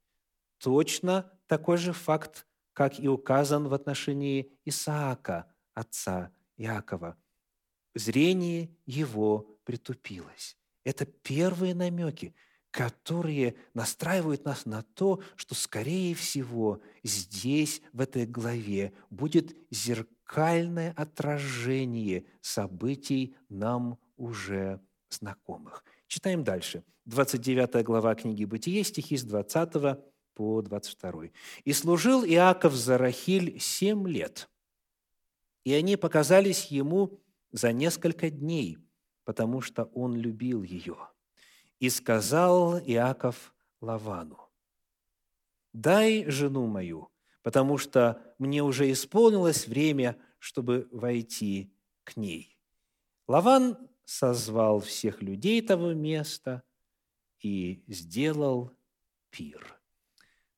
Точно 0.58 1.32
такой 1.48 1.78
же 1.78 1.94
факт, 1.94 2.48
как 2.74 3.00
и 3.00 3.08
указан 3.08 3.68
в 3.68 3.74
отношении 3.74 4.52
Исаака, 4.66 5.54
отца 5.74 6.32
Иакова. 6.58 7.18
Зрение 7.96 8.76
его 8.86 9.58
притупилось. 9.64 10.58
Это 10.84 11.06
первые 11.06 11.76
намеки, 11.76 12.36
которые 12.72 13.56
настраивают 13.74 14.46
нас 14.46 14.66
на 14.66 14.82
то, 14.82 15.22
что, 15.36 15.54
скорее 15.54 16.16
всего, 16.16 16.82
здесь, 17.04 17.82
в 17.94 18.02
этой 18.02 18.26
главе, 18.26 18.94
будет 19.10 19.56
зеркало 19.70 20.23
зеркальное 20.34 20.94
отражение 20.98 22.26
событий 22.42 23.36
нам 23.50 24.00
уже 24.18 24.80
знакомых. 25.10 25.84
Читаем 26.08 26.44
дальше. 26.44 26.84
29 27.06 27.84
глава 27.86 28.16
книги 28.16 28.44
«Бытие», 28.46 28.84
стихи 28.84 29.16
с 29.18 29.24
20 29.24 30.00
по 30.34 30.62
22. 30.62 31.26
«И 31.66 31.74
служил 31.74 32.26
Иаков 32.26 32.74
за 32.74 32.98
Рахиль 32.98 33.60
семь 33.60 34.08
лет, 34.08 34.50
и 35.66 35.74
они 35.74 35.98
показались 35.98 36.66
ему 36.66 37.20
за 37.52 37.72
несколько 37.72 38.32
дней, 38.32 38.80
потому 39.26 39.62
что 39.62 39.84
он 39.94 40.16
любил 40.16 40.64
ее. 40.64 40.98
И 41.80 41.90
сказал 41.90 42.80
Иаков 42.80 43.54
Лавану, 43.82 44.40
«Дай 45.74 46.26
жену 46.28 46.66
мою, 46.66 47.10
потому 47.44 47.78
что 47.78 48.22
мне 48.40 48.64
уже 48.64 48.92
исполнилось 48.92 49.68
время, 49.68 50.18
чтобы 50.40 50.88
войти 50.92 51.72
к 52.04 52.18
ней. 52.18 52.58
Лаван 53.28 53.78
созвал 54.06 54.80
всех 54.80 55.22
людей 55.22 55.62
того 55.62 55.94
места 55.94 56.64
и 57.40 57.84
сделал 57.88 58.72
пир. 59.30 59.80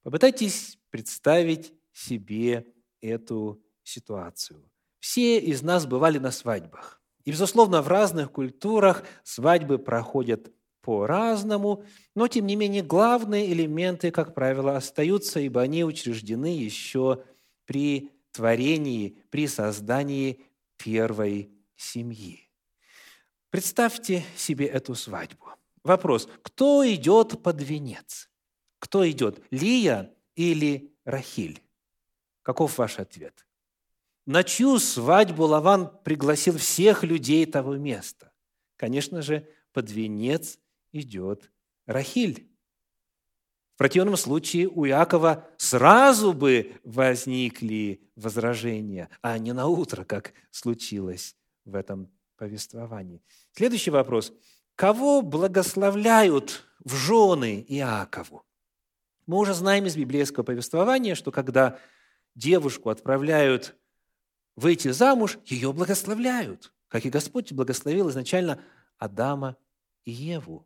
Попытайтесь 0.04 0.78
представить 0.90 1.74
себе 1.92 2.68
эту 3.02 3.62
ситуацию. 3.84 4.70
Все 5.00 5.40
из 5.40 5.62
нас 5.62 5.86
бывали 5.86 6.18
на 6.20 6.32
свадьбах. 6.32 7.02
И, 7.24 7.32
безусловно, 7.32 7.82
в 7.82 7.88
разных 7.88 8.32
культурах 8.32 9.04
свадьбы 9.24 9.80
проходят 9.80 10.52
по-разному, 10.86 11.84
но, 12.14 12.28
тем 12.28 12.46
не 12.46 12.56
менее, 12.56 12.84
главные 12.84 13.52
элементы, 13.52 14.12
как 14.12 14.36
правило, 14.36 14.78
остаются, 14.78 15.40
ибо 15.40 15.62
они 15.62 15.84
учреждены 15.84 16.56
еще 16.56 17.24
при 17.66 18.12
творении, 18.32 19.18
при 19.32 19.48
создании 19.48 20.46
первой 20.78 21.50
семьи. 21.76 22.48
Представьте 23.50 24.24
себе 24.38 24.68
эту 24.68 24.94
свадьбу. 24.94 25.48
Вопрос, 25.84 26.30
кто 26.44 26.88
идет 26.88 27.42
под 27.42 27.64
венец? 27.64 28.30
Кто 28.78 29.10
идет, 29.10 29.44
Лия 29.50 30.14
или 30.36 30.96
Рахиль? 31.04 31.64
Каков 32.44 32.78
ваш 32.78 33.00
ответ? 33.00 33.48
На 34.28 34.44
чью 34.44 34.78
свадьбу 34.78 35.46
Лаван 35.46 35.90
пригласил 36.04 36.60
всех 36.60 37.04
людей 37.04 37.48
того 37.48 37.76
места? 37.76 38.32
Конечно 38.76 39.24
же, 39.24 39.48
под 39.74 39.90
венец 39.90 40.60
идет 41.00 41.52
Рахиль. 41.86 42.50
В 43.76 43.78
противном 43.78 44.16
случае 44.16 44.70
у 44.70 44.86
Иакова 44.88 45.50
сразу 45.58 46.34
бы 46.34 46.80
возникли 46.84 48.10
возражения, 48.16 49.10
а 49.22 49.38
не 49.38 49.52
на 49.52 49.68
утро, 49.68 50.06
как 50.06 50.34
случилось 50.50 51.36
в 51.66 51.76
этом 51.76 52.10
повествовании. 52.38 53.22
Следующий 53.52 53.92
вопрос. 53.92 54.32
Кого 54.76 55.22
благословляют 55.22 56.64
в 56.84 56.96
жены 56.96 57.66
Иакову? 57.68 58.46
Мы 59.26 59.38
уже 59.38 59.54
знаем 59.54 59.88
из 59.88 59.98
библейского 59.98 60.44
повествования, 60.44 61.16
что 61.16 61.32
когда 61.32 61.78
девушку 62.34 62.90
отправляют 62.90 63.76
выйти 64.56 64.90
замуж, 64.90 65.38
ее 65.46 65.74
благословляют, 65.74 66.74
как 66.88 67.06
и 67.06 67.10
Господь 67.10 67.52
благословил 67.52 68.10
изначально 68.10 68.62
Адама 68.98 69.58
и 70.06 70.12
Еву. 70.12 70.66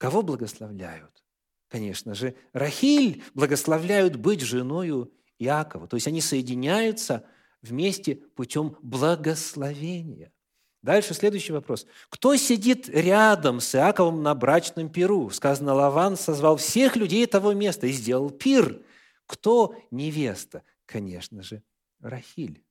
Кого 0.00 0.22
благословляют? 0.22 1.22
Конечно 1.68 2.14
же, 2.14 2.34
Рахиль 2.54 3.22
благословляют 3.34 4.16
быть 4.16 4.40
женою 4.40 5.12
Иакова. 5.38 5.86
То 5.88 5.96
есть 5.96 6.06
они 6.08 6.22
соединяются 6.22 7.26
вместе 7.60 8.14
путем 8.14 8.78
благословения. 8.80 10.32
Дальше 10.80 11.12
следующий 11.12 11.52
вопрос. 11.52 11.86
Кто 12.08 12.34
сидит 12.36 12.88
рядом 12.88 13.60
с 13.60 13.74
Иаковом 13.74 14.22
на 14.22 14.34
брачном 14.34 14.88
пиру? 14.88 15.28
Сказано, 15.28 15.74
Лаван 15.74 16.16
созвал 16.16 16.56
всех 16.56 16.96
людей 16.96 17.26
того 17.26 17.52
места 17.52 17.86
и 17.86 17.92
сделал 17.92 18.30
пир. 18.30 18.82
Кто 19.26 19.76
невеста? 19.90 20.62
Конечно 20.86 21.42
же, 21.42 21.62
Рахиль. 22.00 22.64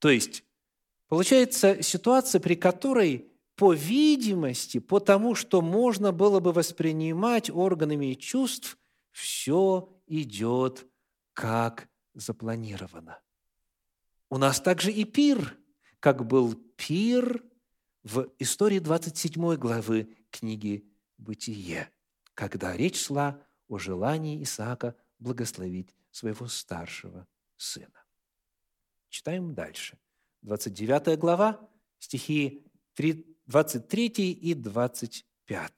То 0.00 0.10
есть, 0.10 0.42
получается 1.06 1.80
ситуация, 1.80 2.40
при 2.40 2.56
которой 2.56 3.27
по 3.58 3.74
видимости, 3.74 4.78
по 4.78 5.00
тому, 5.00 5.34
что 5.34 5.60
можно 5.60 6.12
было 6.12 6.38
бы 6.38 6.52
воспринимать 6.52 7.50
органами 7.50 8.14
чувств, 8.14 8.78
все 9.10 9.92
идет 10.06 10.86
как 11.32 11.88
запланировано. 12.14 13.20
У 14.30 14.38
нас 14.38 14.60
также 14.60 14.92
и 14.92 15.04
пир, 15.04 15.58
как 15.98 16.24
был 16.24 16.54
пир 16.76 17.42
в 18.04 18.32
истории 18.38 18.78
27 18.78 19.56
главы 19.56 20.16
книги 20.30 20.88
«Бытие», 21.16 21.90
когда 22.34 22.76
речь 22.76 23.06
шла 23.06 23.44
о 23.66 23.78
желании 23.78 24.40
Исаака 24.40 24.94
благословить 25.18 25.96
своего 26.12 26.46
старшего 26.46 27.26
сына. 27.56 28.04
Читаем 29.08 29.52
дальше. 29.52 29.98
29 30.42 31.18
глава, 31.18 31.68
стихи 31.98 32.64
3, 32.94 33.37
23 33.48 34.32
и 34.32 34.54
25. 34.54 35.72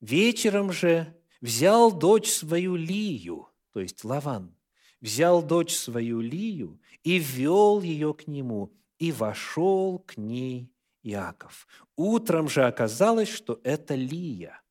«Вечером 0.00 0.72
же 0.72 1.14
взял 1.40 1.92
дочь 1.92 2.30
свою 2.30 2.76
Лию, 2.76 3.48
то 3.72 3.80
есть 3.80 4.04
Лаван, 4.04 4.54
взял 5.00 5.42
дочь 5.42 5.74
свою 5.74 6.20
Лию 6.20 6.80
и 7.02 7.18
ввел 7.18 7.80
ее 7.80 8.14
к 8.14 8.28
нему, 8.28 8.72
и 8.98 9.10
вошел 9.10 9.98
к 9.98 10.16
ней 10.16 10.72
Иаков. 11.02 11.66
Утром 11.96 12.48
же 12.48 12.64
оказалось, 12.64 13.28
что 13.28 13.60
это 13.64 13.96
Лия. 13.96 14.62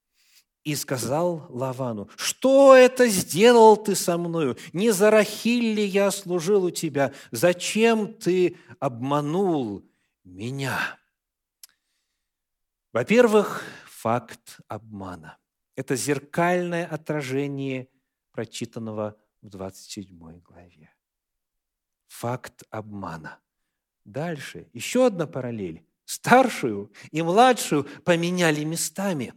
И 0.63 0.75
сказал 0.75 1.47
Лавану, 1.49 2.09
что 2.15 2.75
это 2.75 3.07
сделал 3.07 3.75
ты 3.75 3.95
со 3.95 4.17
мною? 4.17 4.55
Не 4.71 4.91
за 4.91 5.09
Рахиль 5.11 5.73
ли 5.73 5.83
я 5.83 6.11
служил 6.11 6.65
у 6.65 6.71
тебя? 6.71 7.13
Зачем 7.31 8.13
ты 8.13 8.57
обманул 8.79 9.83
меня? 10.23 11.00
Во-первых, 12.93 13.63
факт 13.85 14.59
обмана. 14.67 15.37
Это 15.75 15.95
зеркальное 15.95 16.85
отражение 16.85 17.87
прочитанного 18.31 19.17
в 19.41 19.47
27 19.47 20.41
главе. 20.41 20.93
Факт 22.07 22.63
обмана. 22.69 23.39
Дальше 24.03 24.69
еще 24.73 25.05
одна 25.05 25.25
параллель. 25.25 25.85
Старшую 26.03 26.91
и 27.11 27.21
младшую 27.21 27.85
поменяли 28.03 28.65
местами, 28.65 29.33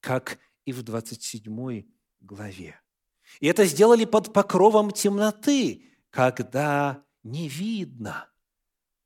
как 0.00 0.38
и 0.64 0.72
в 0.72 0.82
27 0.82 1.84
главе. 2.20 2.80
И 3.40 3.46
это 3.46 3.66
сделали 3.66 4.06
под 4.06 4.32
покровом 4.32 4.90
темноты, 4.90 5.84
когда 6.08 7.04
не 7.22 7.46
видно, 7.48 8.30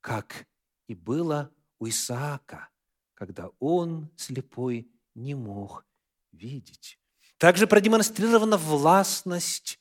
как 0.00 0.46
и 0.86 0.94
было 0.94 1.52
у 1.80 1.88
Исаака– 1.88 2.68
когда 3.18 3.50
он, 3.58 4.08
слепой, 4.14 4.88
не 5.16 5.34
мог 5.34 5.84
видеть. 6.30 7.00
Также 7.36 7.66
продемонстрирована 7.66 8.56
властность 8.56 9.80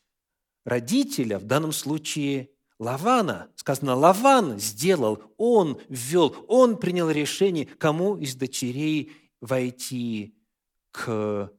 родителя, 0.65 1.37
в 1.37 1.43
данном 1.43 1.71
случае 1.71 2.49
Лавана. 2.79 3.51
Сказано, 3.55 3.93
Лаван 3.93 4.57
сделал, 4.57 5.21
он 5.37 5.79
ввел, 5.87 6.35
он 6.47 6.77
принял 6.77 7.11
решение, 7.11 7.67
кому 7.67 8.17
из 8.17 8.35
дочерей 8.35 9.11
войти 9.39 10.35
к 10.89 11.53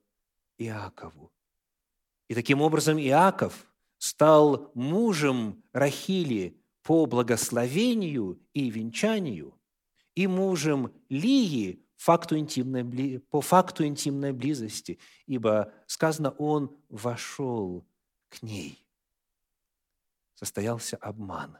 Иакову. 0.58 1.30
И 2.26 2.34
таким 2.34 2.60
образом 2.60 2.98
Иаков 2.98 3.54
стал 3.98 4.72
мужем 4.74 5.62
Рахили 5.72 6.60
по 6.82 7.06
благословению 7.06 8.40
и 8.52 8.68
венчанию, 8.68 9.57
и 10.18 10.26
мужем 10.26 10.92
Лии 11.08 11.80
факту 11.94 12.36
интимной, 12.36 13.20
по 13.30 13.40
факту 13.40 13.86
интимной 13.86 14.32
близости, 14.32 14.98
ибо 15.26 15.72
сказано, 15.86 16.30
он 16.30 16.76
вошел 16.88 17.86
к 18.28 18.42
ней. 18.42 18.84
Состоялся 20.34 20.96
обман, 20.96 21.56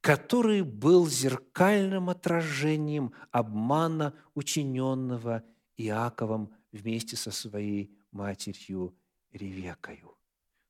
который 0.00 0.62
был 0.62 1.06
зеркальным 1.08 2.08
отражением 2.08 3.12
обмана, 3.32 4.14
учиненного 4.34 5.44
Иаковом 5.76 6.54
вместе 6.72 7.16
со 7.16 7.30
своей 7.30 7.94
матерью 8.12 8.96
Ревекою. 9.30 10.16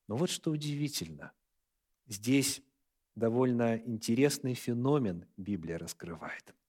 Но 0.09 0.17
вот 0.17 0.31
что 0.31 0.51
удивительно. 0.51 1.31
Здесь 2.09 2.61
довольно 3.15 3.77
интересный 3.77 4.55
феномен 4.55 5.27
Библия 5.37 5.79
раскрывает– 5.79 6.57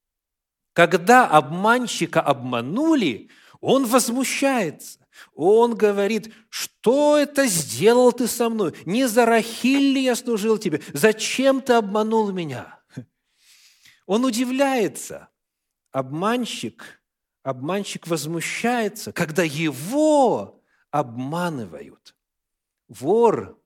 когда 0.73 1.27
обманщика 1.27 2.21
обманули, 2.21 3.29
он 3.59 3.85
возмущается. 3.85 4.99
Он 5.33 5.75
говорит, 5.75 6.33
что 6.49 7.17
это 7.17 7.45
сделал 7.45 8.11
ты 8.11 8.27
со 8.27 8.49
мной? 8.49 8.73
Не 8.85 9.07
за 9.07 9.25
Рахиль 9.25 9.93
ли 9.93 10.03
я 10.03 10.15
служил 10.15 10.57
тебе? 10.57 10.81
Зачем 10.93 11.61
ты 11.61 11.73
обманул 11.73 12.31
меня? 12.31 12.79
Он 14.05 14.25
удивляется. 14.25 15.29
Обманщик, 15.91 17.01
обманщик 17.43 18.07
возмущается, 18.07 19.11
когда 19.11 19.43
его 19.43 20.61
обманывают. 20.89 22.15
Вор 22.87 23.61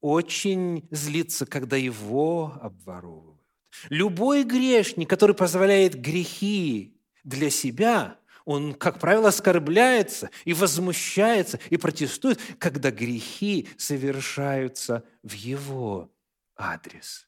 очень 0.00 0.86
злится, 0.90 1.46
когда 1.46 1.76
его 1.76 2.58
обворовывают. 2.60 3.43
Любой 3.88 4.44
грешник, 4.44 5.08
который 5.08 5.34
позволяет 5.34 5.94
грехи 6.00 6.96
для 7.24 7.50
себя, 7.50 8.18
он, 8.44 8.74
как 8.74 9.00
правило, 9.00 9.28
оскорбляется 9.28 10.30
и 10.44 10.52
возмущается 10.52 11.58
и 11.70 11.76
протестует, 11.76 12.40
когда 12.58 12.90
грехи 12.90 13.68
совершаются 13.78 15.04
в 15.22 15.32
его 15.32 16.12
адрес. 16.56 17.26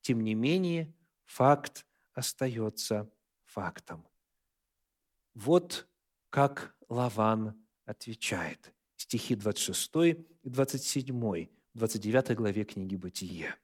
Тем 0.00 0.22
не 0.22 0.34
менее, 0.34 0.92
факт 1.26 1.86
остается 2.14 3.10
фактом. 3.44 4.06
Вот 5.34 5.86
как 6.30 6.74
Лаван 6.88 7.54
отвечает. 7.84 8.72
Стихи 8.96 9.34
26 9.34 9.90
и 10.42 10.48
27 10.48 11.48
29 11.74 12.36
главе 12.36 12.64
книги 12.64 12.96
«Бытие». 12.96 13.56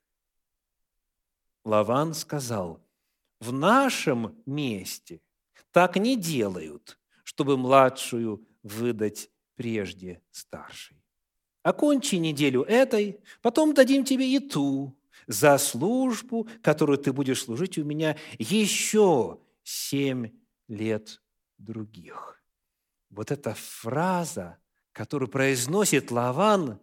Лаван 1.64 2.14
сказал, 2.14 2.80
«В 3.40 3.52
нашем 3.52 4.36
месте 4.46 5.20
так 5.72 5.96
не 5.96 6.16
делают, 6.16 6.98
чтобы 7.24 7.56
младшую 7.56 8.46
выдать 8.62 9.30
прежде 9.54 10.22
старшей. 10.30 10.96
Окончи 11.62 12.16
неделю 12.16 12.62
этой, 12.62 13.20
потом 13.42 13.74
дадим 13.74 14.04
тебе 14.04 14.34
и 14.34 14.38
ту, 14.38 14.98
за 15.26 15.58
службу, 15.58 16.48
которую 16.62 16.98
ты 16.98 17.12
будешь 17.12 17.44
служить 17.44 17.78
у 17.78 17.84
меня 17.84 18.16
еще 18.38 19.38
семь 19.62 20.30
лет 20.68 21.22
других. 21.58 22.42
Вот 23.10 23.30
эта 23.30 23.54
фраза, 23.54 24.58
которую 24.92 25.28
произносит 25.28 26.10
Лаван, 26.10 26.80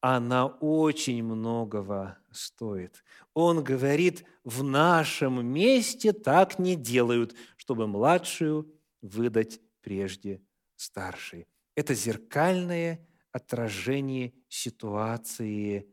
она 0.00 0.46
очень 0.46 1.22
многого 1.22 2.18
стоит. 2.30 3.04
Он 3.34 3.62
говорит, 3.62 4.24
в 4.44 4.62
нашем 4.62 5.44
месте 5.46 6.12
так 6.12 6.58
не 6.58 6.76
делают, 6.76 7.34
чтобы 7.56 7.86
младшую 7.86 8.72
выдать 9.00 9.60
прежде 9.80 10.40
старшей. 10.76 11.46
Это 11.74 11.94
зеркальное 11.94 13.06
отражение 13.32 14.32
ситуации, 14.48 15.88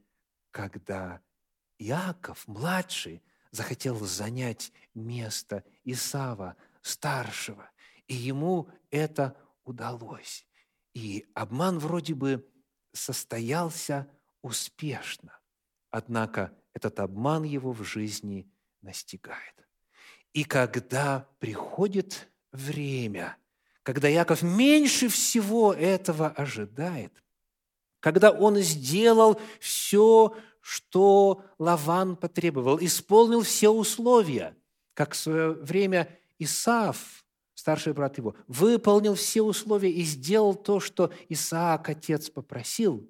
когда 0.52 1.22
Иаков, 1.78 2.48
младший, 2.48 3.22
захотел 3.52 4.00
занять 4.00 4.72
место 4.94 5.64
Исава, 5.84 6.56
старшего, 6.82 7.70
и 8.08 8.14
ему 8.14 8.70
это 8.92 9.36
удалось. 9.64 10.48
И 10.94 11.26
обман 11.34 11.80
вроде 11.80 12.14
бы 12.14 12.48
состоялся 12.96 14.10
успешно, 14.42 15.38
однако 15.90 16.54
этот 16.74 17.00
обман 17.00 17.44
его 17.44 17.72
в 17.72 17.84
жизни 17.84 18.50
настигает. 18.82 19.54
И 20.34 20.44
когда 20.44 21.28
приходит 21.40 22.28
время, 22.52 23.38
когда 23.84 24.08
Яков 24.08 24.42
меньше 24.42 25.10
всего 25.10 25.74
этого 25.74 26.30
ожидает, 26.30 27.14
когда 28.00 28.32
он 28.32 28.58
сделал 28.58 29.40
все, 29.60 30.36
что 30.62 31.44
Лаван 31.58 32.16
потребовал, 32.16 32.78
исполнил 32.80 33.42
все 33.42 33.70
условия, 33.70 34.56
как 34.94 35.14
в 35.14 35.18
свое 35.18 35.52
время 35.52 36.10
Исаав, 36.40 37.25
старший 37.66 37.94
брат 37.94 38.20
его, 38.20 38.36
выполнил 38.48 39.16
все 39.16 39.42
условия 39.42 39.90
и 39.90 40.04
сделал 40.04 40.54
то, 40.54 40.80
что 40.80 41.12
Исаак, 41.30 41.90
отец, 41.90 42.30
попросил. 42.30 43.10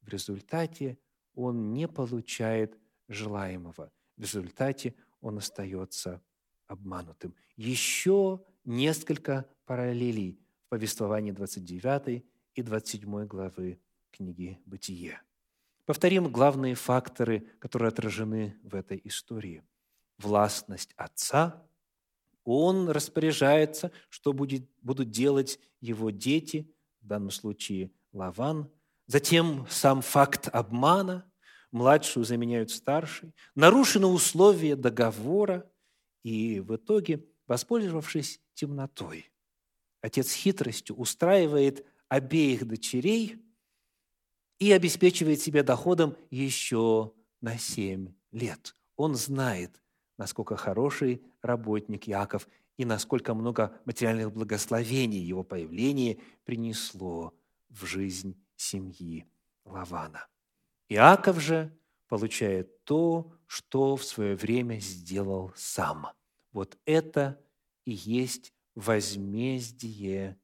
В 0.00 0.08
результате 0.10 0.96
он 1.34 1.72
не 1.72 1.88
получает 1.88 2.78
желаемого. 3.08 3.90
В 4.16 4.20
результате 4.20 4.94
он 5.20 5.38
остается 5.38 6.22
обманутым. 6.68 7.34
Еще 7.56 8.44
несколько 8.64 9.44
параллелей 9.66 10.38
в 10.66 10.68
повествовании 10.68 11.32
29 11.32 12.24
и 12.54 12.62
27 12.62 13.26
главы 13.26 13.80
книги 14.12 14.60
«Бытие». 14.66 15.20
Повторим 15.84 16.30
главные 16.30 16.76
факторы, 16.76 17.40
которые 17.58 17.88
отражены 17.88 18.56
в 18.62 18.76
этой 18.76 19.00
истории. 19.02 19.64
Властность 20.18 20.92
отца, 20.96 21.60
он 22.44 22.88
распоряжается, 22.90 23.90
что 24.08 24.32
будет, 24.32 24.68
будут 24.82 25.10
делать 25.10 25.58
его 25.80 26.10
дети, 26.10 26.70
в 27.00 27.06
данном 27.06 27.30
случае 27.30 27.90
Лаван. 28.12 28.70
Затем 29.06 29.66
сам 29.68 30.02
факт 30.02 30.48
обмана, 30.52 31.30
младшую 31.70 32.24
заменяют 32.24 32.70
старшей, 32.70 33.34
нарушены 33.54 34.06
условия 34.06 34.76
договора, 34.76 35.70
и 36.22 36.60
в 36.60 36.76
итоге, 36.76 37.26
воспользовавшись 37.46 38.40
темнотой, 38.54 39.30
отец 40.00 40.32
хитростью 40.32 40.96
устраивает 40.96 41.84
обеих 42.08 42.66
дочерей 42.66 43.42
и 44.58 44.72
обеспечивает 44.72 45.40
себя 45.40 45.62
доходом 45.62 46.16
еще 46.30 47.12
на 47.40 47.58
семь 47.58 48.14
лет. 48.30 48.76
Он 48.96 49.14
знает, 49.14 49.82
насколько 50.16 50.56
хороший 50.56 51.22
работник 51.42 52.06
Яков 52.06 52.48
и 52.76 52.84
насколько 52.84 53.34
много 53.34 53.76
материальных 53.84 54.32
благословений 54.32 55.18
его 55.18 55.44
появление 55.44 56.18
принесло 56.44 57.34
в 57.68 57.84
жизнь 57.86 58.36
семьи 58.56 59.26
Лавана. 59.64 60.26
Иаков 60.88 61.40
же 61.40 61.76
получает 62.08 62.84
то, 62.84 63.32
что 63.46 63.96
в 63.96 64.04
свое 64.04 64.36
время 64.36 64.78
сделал 64.80 65.52
сам. 65.56 66.08
Вот 66.52 66.78
это 66.84 67.40
и 67.84 67.92
есть 67.92 68.52
возмездие 68.74 70.38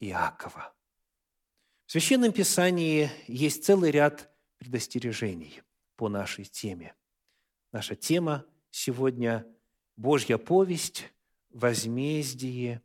Иакова. 0.00 0.74
В 1.86 1.92
Священном 1.92 2.32
Писании 2.32 3.10
есть 3.26 3.64
целый 3.64 3.90
ряд 3.90 4.30
предостережений 4.58 5.62
по 5.96 6.08
нашей 6.08 6.44
теме. 6.44 6.94
Наша 7.72 7.96
тема 7.96 8.46
сегодня– 8.70 9.46
Божья 10.00 10.38
повесть, 10.38 11.12
возмездие 11.50 12.80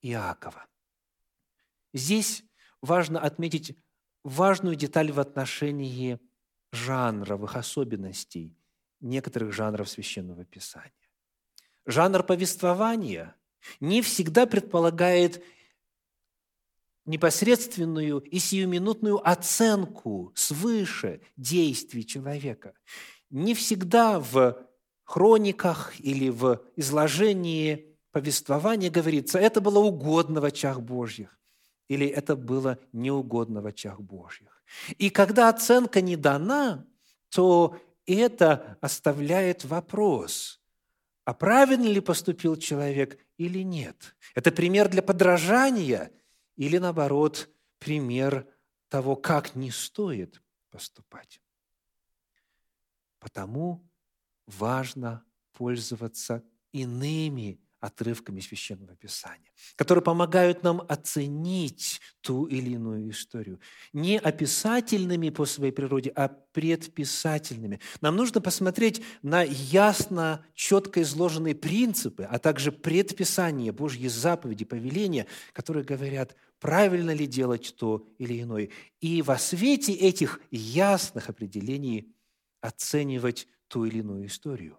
Иакова. 0.00 0.64
Здесь 1.92 2.44
важно 2.80 3.18
отметить 3.18 3.76
важную 4.22 4.76
деталь 4.76 5.10
в 5.10 5.18
отношении 5.18 6.20
жанровых 6.70 7.56
особенностей 7.56 8.56
некоторых 9.00 9.52
жанров 9.52 9.88
Священного 9.88 10.44
Писания. 10.44 10.92
Жанр 11.84 12.22
повествования 12.22 13.34
не 13.80 14.02
всегда 14.02 14.46
предполагает 14.46 15.42
непосредственную 17.06 18.20
и 18.20 18.38
сиюминутную 18.38 19.28
оценку 19.28 20.32
свыше 20.36 21.20
действий 21.36 22.06
человека. 22.06 22.74
Не 23.30 23.54
всегда 23.54 24.20
в 24.20 24.65
хрониках 25.06 25.98
или 25.98 26.28
в 26.28 26.60
изложении 26.76 27.96
повествования 28.12 28.90
говорится, 28.90 29.38
это 29.38 29.62
было 29.62 29.78
угодно 29.78 30.42
в 30.42 30.44
очах 30.44 30.82
Божьих, 30.82 31.38
или 31.88 32.06
это 32.06 32.36
было 32.36 32.78
неугодно 32.92 33.62
в 33.62 33.66
очах 33.66 34.00
Божьих. 34.00 34.62
И 34.98 35.08
когда 35.08 35.48
оценка 35.48 36.02
не 36.02 36.16
дана, 36.16 36.84
то 37.30 37.78
это 38.04 38.76
оставляет 38.82 39.64
вопрос, 39.64 40.60
а 41.24 41.32
правильно 41.32 41.86
ли 41.86 42.00
поступил 42.00 42.56
человек 42.56 43.18
или 43.38 43.60
нет. 43.60 44.14
Это 44.34 44.52
пример 44.52 44.90
для 44.90 45.00
подражания– 45.00 46.10
или, 46.56 46.78
наоборот, 46.78 47.48
пример 47.78 48.46
того, 48.88 49.14
как 49.14 49.54
не 49.54 49.70
стоит 49.70 50.42
поступать. 50.70 51.40
Потому 53.18 53.86
важно 54.46 55.24
пользоваться 55.52 56.42
иными 56.72 57.60
отрывками 57.80 58.40
Священного 58.40 58.96
Писания, 58.96 59.50
которые 59.76 60.02
помогают 60.02 60.62
нам 60.62 60.82
оценить 60.88 62.00
ту 62.20 62.46
или 62.46 62.70
иную 62.70 63.10
историю. 63.10 63.60
Не 63.92 64.18
описательными 64.18 65.28
по 65.30 65.44
своей 65.44 65.72
природе, 65.72 66.10
а 66.10 66.28
предписательными. 66.28 67.80
Нам 68.00 68.16
нужно 68.16 68.40
посмотреть 68.40 69.02
на 69.22 69.42
ясно, 69.42 70.44
четко 70.54 71.02
изложенные 71.02 71.54
принципы, 71.54 72.24
а 72.24 72.38
также 72.38 72.72
предписания, 72.72 73.72
Божьи 73.72 74.08
заповеди, 74.08 74.64
повеления, 74.64 75.26
которые 75.52 75.84
говорят, 75.84 76.34
правильно 76.58 77.12
ли 77.12 77.26
делать 77.26 77.74
то 77.76 78.08
или 78.18 78.40
иное. 78.40 78.70
И 79.00 79.22
во 79.22 79.38
свете 79.38 79.92
этих 79.92 80.40
ясных 80.50 81.28
определений 81.28 82.12
оценивать 82.60 83.46
ту 83.68 83.84
или 83.84 83.98
иную 83.98 84.26
историю. 84.26 84.78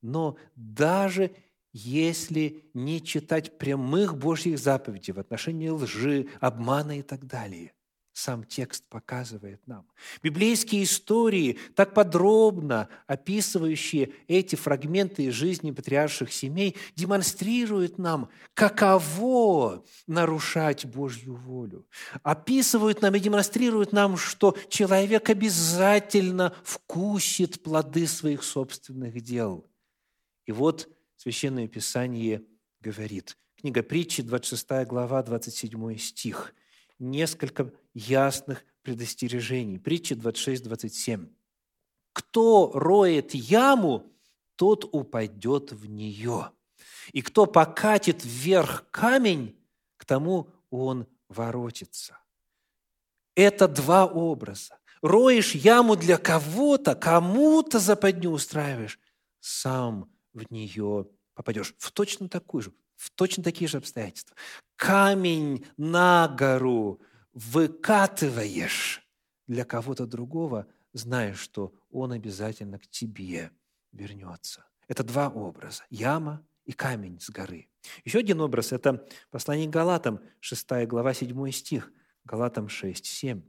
Но 0.00 0.36
даже 0.56 1.34
если 1.72 2.70
не 2.74 3.02
читать 3.02 3.58
прямых 3.58 4.16
Божьих 4.16 4.58
заповедей 4.58 5.14
в 5.14 5.20
отношении 5.20 5.68
лжи, 5.68 6.28
обмана 6.40 6.98
и 6.98 7.02
так 7.02 7.26
далее. 7.26 7.72
Сам 8.12 8.44
текст 8.44 8.86
показывает 8.88 9.66
нам. 9.66 9.86
Библейские 10.22 10.84
истории, 10.84 11.58
так 11.74 11.94
подробно 11.94 12.90
описывающие 13.06 14.12
эти 14.28 14.54
фрагменты 14.54 15.24
из 15.24 15.34
жизни 15.34 15.70
патриарших 15.70 16.30
семей, 16.30 16.76
демонстрируют 16.94 17.96
нам, 17.96 18.28
каково 18.52 19.82
нарушать 20.06 20.84
Божью 20.84 21.36
волю. 21.36 21.86
Описывают 22.22 23.00
нам 23.00 23.14
и 23.14 23.20
демонстрируют 23.20 23.92
нам, 23.92 24.18
что 24.18 24.56
человек 24.68 25.30
обязательно 25.30 26.54
вкусит 26.64 27.62
плоды 27.62 28.06
своих 28.06 28.42
собственных 28.42 29.22
дел. 29.22 29.66
И 30.44 30.52
вот 30.52 30.88
Священное 31.16 31.68
Писание 31.68 32.42
говорит. 32.80 33.38
Книга 33.56 33.84
притчи, 33.84 34.22
26 34.22 34.86
глава, 34.88 35.22
27 35.22 35.96
стих. 35.96 36.52
Несколько 37.02 37.72
ясных 37.94 38.64
предостережений. 38.82 39.80
Притча 39.80 40.14
26-27. 40.14 41.28
«Кто 42.12 42.70
роет 42.74 43.34
яму, 43.34 44.12
тот 44.54 44.84
упадет 44.92 45.72
в 45.72 45.86
нее, 45.86 46.52
и 47.12 47.20
кто 47.20 47.46
покатит 47.46 48.24
вверх 48.24 48.88
камень, 48.92 49.58
к 49.96 50.04
тому 50.04 50.48
он 50.70 51.08
воротится». 51.28 52.18
Это 53.34 53.66
два 53.66 54.06
образа. 54.06 54.78
Роешь 55.00 55.56
яму 55.56 55.96
для 55.96 56.18
кого-то, 56.18 56.94
кому-то 56.94 57.80
западню 57.80 58.30
устраиваешь, 58.30 59.00
сам 59.40 60.08
в 60.32 60.52
нее 60.52 61.08
попадешь 61.42 61.74
в 61.76 61.90
точно 61.90 62.28
такую 62.28 62.62
же, 62.62 62.72
в 62.96 63.10
точно 63.10 63.42
такие 63.42 63.68
же 63.68 63.78
обстоятельства. 63.78 64.36
Камень 64.76 65.66
на 65.76 66.28
гору 66.28 67.00
выкатываешь 67.32 69.04
для 69.48 69.64
кого-то 69.64 70.06
другого, 70.06 70.68
зная, 70.92 71.34
что 71.34 71.74
он 71.90 72.12
обязательно 72.12 72.78
к 72.78 72.86
тебе 72.86 73.50
вернется. 73.90 74.64
Это 74.86 75.02
два 75.02 75.28
образа– 75.28 75.84
яма 75.90 76.46
и 76.64 76.72
камень 76.72 77.18
с 77.18 77.28
горы. 77.28 77.68
Еще 78.04 78.20
один 78.20 78.40
образ– 78.40 78.72
это 78.72 79.04
послание 79.32 79.66
к 79.66 79.70
Галатам, 79.70 80.20
6 80.38 80.86
глава, 80.86 81.12
7 81.12 81.50
стих, 81.50 81.90
Галатам 82.24 82.68
6, 82.68 83.04
7. 83.04 83.42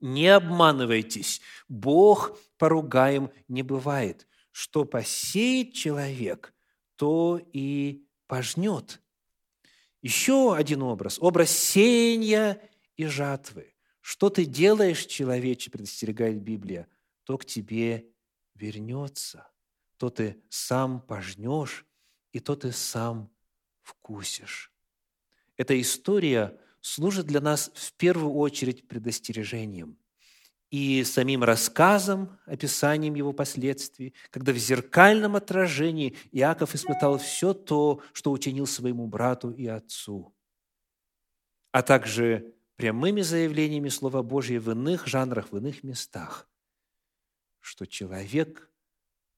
«Не 0.00 0.28
обманывайтесь, 0.28 1.40
Бог 1.68 2.36
поругаем 2.58 3.30
не 3.46 3.62
бывает. 3.62 4.26
Что 4.50 4.84
посеет 4.84 5.74
человек, 5.74 6.52
то 6.96 7.40
и 7.52 8.04
пожнет». 8.26 9.00
Еще 10.02 10.54
один 10.54 10.82
образ– 10.82 11.18
образ 11.20 11.50
сеяния 11.50 12.60
и 12.96 13.06
жатвы. 13.06 13.74
Что 14.00 14.28
ты 14.28 14.44
делаешь, 14.44 15.06
человече, 15.06 15.70
предостерегает 15.70 16.42
Библия, 16.42 16.88
то 17.24 17.38
к 17.38 17.46
тебе 17.46 18.06
вернется, 18.54 19.48
то 19.96 20.10
ты 20.10 20.42
сам 20.50 21.00
пожнешь, 21.00 21.86
и 22.32 22.40
то 22.40 22.54
ты 22.54 22.70
сам 22.70 23.32
вкусишь. 23.80 24.70
Эта 25.56 25.80
история 25.80 26.60
служит 26.82 27.26
для 27.26 27.40
нас 27.40 27.70
в 27.74 27.94
первую 27.94 28.34
очередь 28.34 28.86
предостережением 28.86 29.98
и 30.74 31.04
самим 31.04 31.44
рассказом, 31.44 32.36
описанием 32.46 33.14
его 33.14 33.32
последствий, 33.32 34.12
когда 34.30 34.52
в 34.52 34.56
зеркальном 34.56 35.36
отражении 35.36 36.16
Иаков 36.32 36.74
испытал 36.74 37.18
все 37.18 37.54
то, 37.54 38.02
что 38.12 38.32
учинил 38.32 38.66
своему 38.66 39.06
брату 39.06 39.52
и 39.52 39.68
отцу, 39.68 40.34
а 41.70 41.82
также 41.84 42.56
прямыми 42.74 43.20
заявлениями 43.20 43.88
Слова 43.88 44.24
Божьего 44.24 44.62
в 44.62 44.70
иных 44.72 45.06
жанрах, 45.06 45.52
в 45.52 45.56
иных 45.56 45.84
местах, 45.84 46.48
что 47.60 47.86
человек 47.86 48.68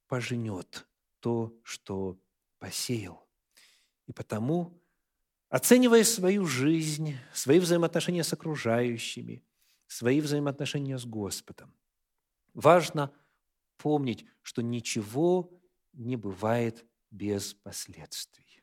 пожнет 0.09 0.87
то, 1.21 1.55
что 1.63 2.19
посеял. 2.59 3.29
И 4.07 4.13
потому, 4.15 4.81
оценивая 5.51 6.05
свою 6.05 6.47
жизнь, 6.47 7.19
свои 7.35 7.59
взаимоотношения 7.59 8.25
с 8.25 8.33
окружающими, 8.33 9.43
свои 9.87 10.21
взаимоотношения 10.21 10.99
с 10.99 11.05
Господом, 11.05 11.75
важно 12.55 13.13
помнить, 13.77 14.25
что 14.43 14.63
ничего 14.63 15.51
не 15.93 16.17
бывает 16.17 16.85
без 17.11 17.55
последствий. 17.55 18.63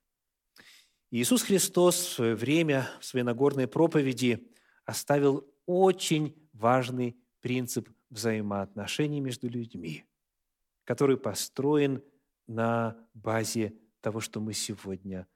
Иисус 1.12 1.44
Христос 1.44 1.96
в 1.96 2.12
свое 2.14 2.36
время 2.36 2.90
в 3.00 3.06
своей 3.06 3.24
Нагорной 3.24 3.68
проповеди 3.68 4.52
оставил 4.86 5.48
очень 5.66 6.36
важный 6.54 7.16
принцип 7.40 7.90
взаимоотношений 8.10 9.22
между 9.22 9.48
людьми, 9.48 10.06
который 10.84 11.18
построен 11.18 12.04
на 12.48 12.98
базе 13.14 13.74
того, 14.02 14.20
что 14.20 14.40
мы 14.40 14.54
сегодня 14.54 15.28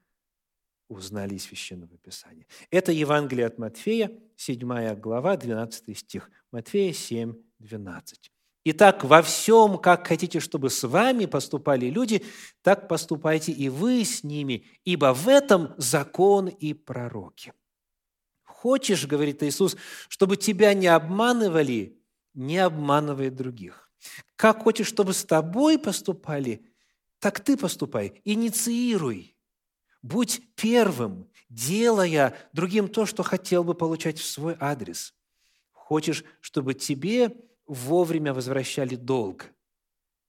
узнали 0.87 1.35
из 1.35 1.43
Священного 1.43 1.97
Писания. 1.97 2.45
Это 2.71 2.91
Евангелие 2.91 3.45
от 3.45 3.57
Матфея, 3.57 4.11
7 4.35 4.95
глава, 4.95 5.37
12 5.37 5.97
стих. 5.97 6.29
Матфея 6.51 6.93
7, 6.93 7.35
12. 7.59 8.31
Итак, 8.69 9.05
во 9.05 9.21
всем, 9.21 9.77
как 9.77 10.05
хотите, 10.07 10.41
чтобы 10.41 10.69
с 10.69 10.85
вами 10.85 11.25
поступали 11.25 11.85
люди, 11.85 12.25
так 12.61 12.89
поступайте 12.89 13.53
и 13.53 13.69
вы 13.69 14.03
с 14.03 14.25
ними, 14.25 14.65
ибо 14.83 15.13
в 15.13 15.29
этом 15.29 15.73
закон 15.77 16.49
и 16.49 16.73
пророки. 16.73 17.53
Хочешь, 18.43 19.07
говорит 19.07 19.41
Иисус, 19.41 19.77
чтобы 20.09 20.35
тебя 20.35 20.73
не 20.73 20.87
обманывали, 20.87 21.97
не 22.33 22.57
обманывай 22.57 23.29
других. 23.29 23.89
Как 24.35 24.63
хочешь, 24.63 24.87
чтобы 24.87 25.13
с 25.13 25.23
тобой 25.23 25.79
поступали, 25.79 26.65
так 27.19 27.39
ты 27.39 27.55
поступай, 27.55 28.21
инициируй. 28.25 29.36
Будь 30.01 30.41
первым, 30.55 31.29
делая 31.49 32.35
другим 32.53 32.87
то, 32.87 33.05
что 33.05 33.23
хотел 33.23 33.63
бы 33.63 33.73
получать 33.73 34.19
в 34.19 34.25
свой 34.25 34.55
адрес. 34.59 35.13
Хочешь, 35.71 36.23
чтобы 36.41 36.73
тебе 36.73 37.35
вовремя 37.65 38.33
возвращали 38.33 38.95
долг. 38.95 39.47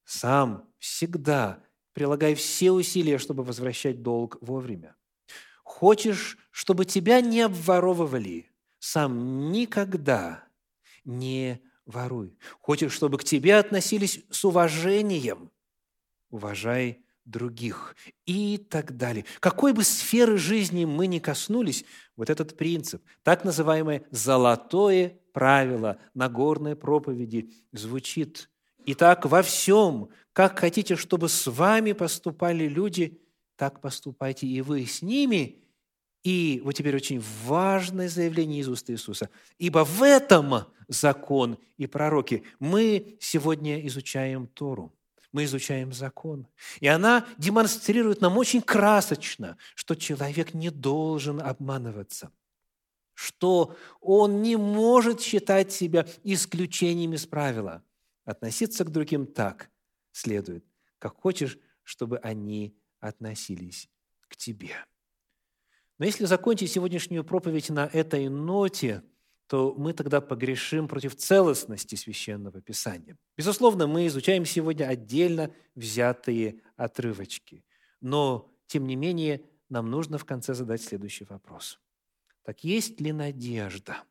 Сам 0.05 0.67
всегда 0.79 1.63
прилагай 1.93 2.35
все 2.35 2.71
усилия, 2.71 3.17
чтобы 3.17 3.43
возвращать 3.43 4.01
долг 4.01 4.37
вовремя. 4.41 4.95
Хочешь, 5.63 6.37
чтобы 6.51 6.85
тебя 6.85 7.21
не 7.21 7.41
обворовывали, 7.41 8.49
сам 8.79 9.51
никогда 9.51 10.45
не 11.05 11.61
воруй. 11.85 12.37
Хочешь, 12.59 12.93
чтобы 12.93 13.17
к 13.17 13.23
тебе 13.23 13.57
относились 13.57 14.23
с 14.29 14.45
уважением, 14.45 15.51
уважай 16.29 17.03
других 17.29 17.95
и 18.25 18.57
так 18.57 18.97
далее. 18.97 19.25
Какой 19.39 19.73
бы 19.73 19.83
сферы 19.83 20.37
жизни 20.37 20.85
мы 20.85 21.07
ни 21.07 21.19
коснулись, 21.19 21.85
вот 22.15 22.29
этот 22.29 22.57
принцип, 22.57 23.03
так 23.23 23.43
называемое 23.43 24.03
«золотое 24.11 25.19
правило» 25.31 25.97
Нагорной 26.13 26.75
проповеди 26.75 27.51
звучит. 27.71 28.49
Итак, 28.85 29.25
во 29.25 29.41
всем, 29.41 30.09
как 30.33 30.59
хотите, 30.59 30.95
чтобы 30.95 31.29
с 31.29 31.47
вами 31.47 31.91
поступали 31.91 32.67
люди, 32.67 33.21
так 33.55 33.81
поступайте 33.81 34.47
и 34.47 34.61
вы 34.61 34.85
с 34.85 35.01
ними, 35.01 35.59
и 36.23 36.61
вот 36.63 36.73
теперь 36.73 36.95
очень 36.95 37.23
важное 37.45 38.09
заявление 38.09 38.59
из 38.59 38.67
уст 38.67 38.89
Иисуса. 38.89 39.29
«Ибо 39.57 39.85
в 39.85 40.03
этом 40.03 40.65
закон 40.87 41.57
и 41.77 41.87
пророки». 41.87 42.43
Мы 42.59 43.17
сегодня 43.19 43.85
изучаем 43.87 44.47
Тору, 44.47 44.93
мы 45.31 45.43
изучаем 45.43 45.93
закон. 45.93 46.47
И 46.79 46.87
она 46.87 47.27
демонстрирует 47.37 48.21
нам 48.21 48.37
очень 48.37 48.61
красочно, 48.61 49.57
что 49.75 49.95
человек 49.95 50.53
не 50.53 50.69
должен 50.69 51.39
обманываться, 51.41 52.31
что 53.13 53.75
он 54.01 54.41
не 54.41 54.55
может 54.55 55.21
считать 55.21 55.71
себя 55.71 56.07
исключением 56.23 57.13
из 57.13 57.25
правила. 57.25 57.83
Относиться 58.25 58.83
к 58.85 58.91
другим 58.91 59.25
так 59.25 59.69
следует, 60.11 60.65
как 60.97 61.15
хочешь, 61.15 61.57
чтобы 61.83 62.17
они 62.19 62.75
относились 62.99 63.89
к 64.27 64.35
тебе. 64.35 64.75
Но 65.97 66.05
если 66.05 66.25
закончить 66.25 66.71
сегодняшнюю 66.71 67.23
проповедь 67.23 67.69
на 67.69 67.85
этой 67.85 68.29
ноте, 68.29 69.03
то 69.49 69.73
мы 69.75 69.93
тогда 69.93 70.21
погрешим 70.21 70.87
против 70.87 71.15
целостности 71.15 71.95
Священного 71.95 72.61
Писания. 72.61 73.17
Безусловно, 73.35 73.87
мы 73.87 74.05
изучаем 74.05 74.45
сегодня 74.45 74.85
отдельно 74.85 75.51
взятые 75.73 76.61
отрывочки. 76.75 77.65
Но, 77.99 78.53
тем 78.67 78.85
не 78.85 78.95
менее, 78.95 79.43
нам 79.67 79.89
нужно 79.89 80.19
в 80.19 80.25
конце 80.25 80.53
задать 80.53 80.83
следующий 80.83 81.25
вопрос. 81.25 81.79
Так 82.43 82.63
есть 82.63 83.01
ли 83.01 83.11
надежда? 83.11 84.03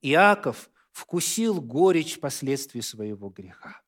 Иаков 0.00 0.70
вкусил 0.92 1.60
горечь 1.60 2.20
последствий 2.20 2.82
своего 2.82 3.30
греха. 3.30 3.82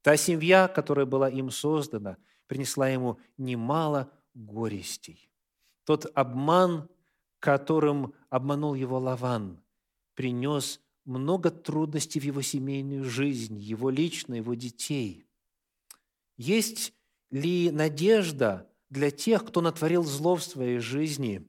Та 0.00 0.16
семья, 0.16 0.66
которая 0.66 1.04
была 1.04 1.28
им 1.28 1.50
создана, 1.50 2.16
принесла 2.46 2.88
ему 2.88 3.20
немало 3.36 4.10
горестей. 4.32 5.30
Тот 5.84 6.10
обман, 6.14 6.88
которым 7.42 8.14
обманул 8.30 8.74
его 8.74 9.00
Лаван, 9.00 9.60
принес 10.14 10.80
много 11.04 11.50
трудностей 11.50 12.20
в 12.20 12.22
его 12.22 12.40
семейную 12.40 13.04
жизнь, 13.04 13.58
его 13.58 13.90
лично, 13.90 14.34
его 14.34 14.54
детей. 14.54 15.26
Есть 16.36 16.94
ли 17.32 17.72
надежда 17.72 18.70
для 18.90 19.10
тех, 19.10 19.44
кто 19.44 19.60
натворил 19.60 20.04
зло 20.04 20.36
в 20.36 20.44
своей 20.44 20.78
жизни 20.78 21.44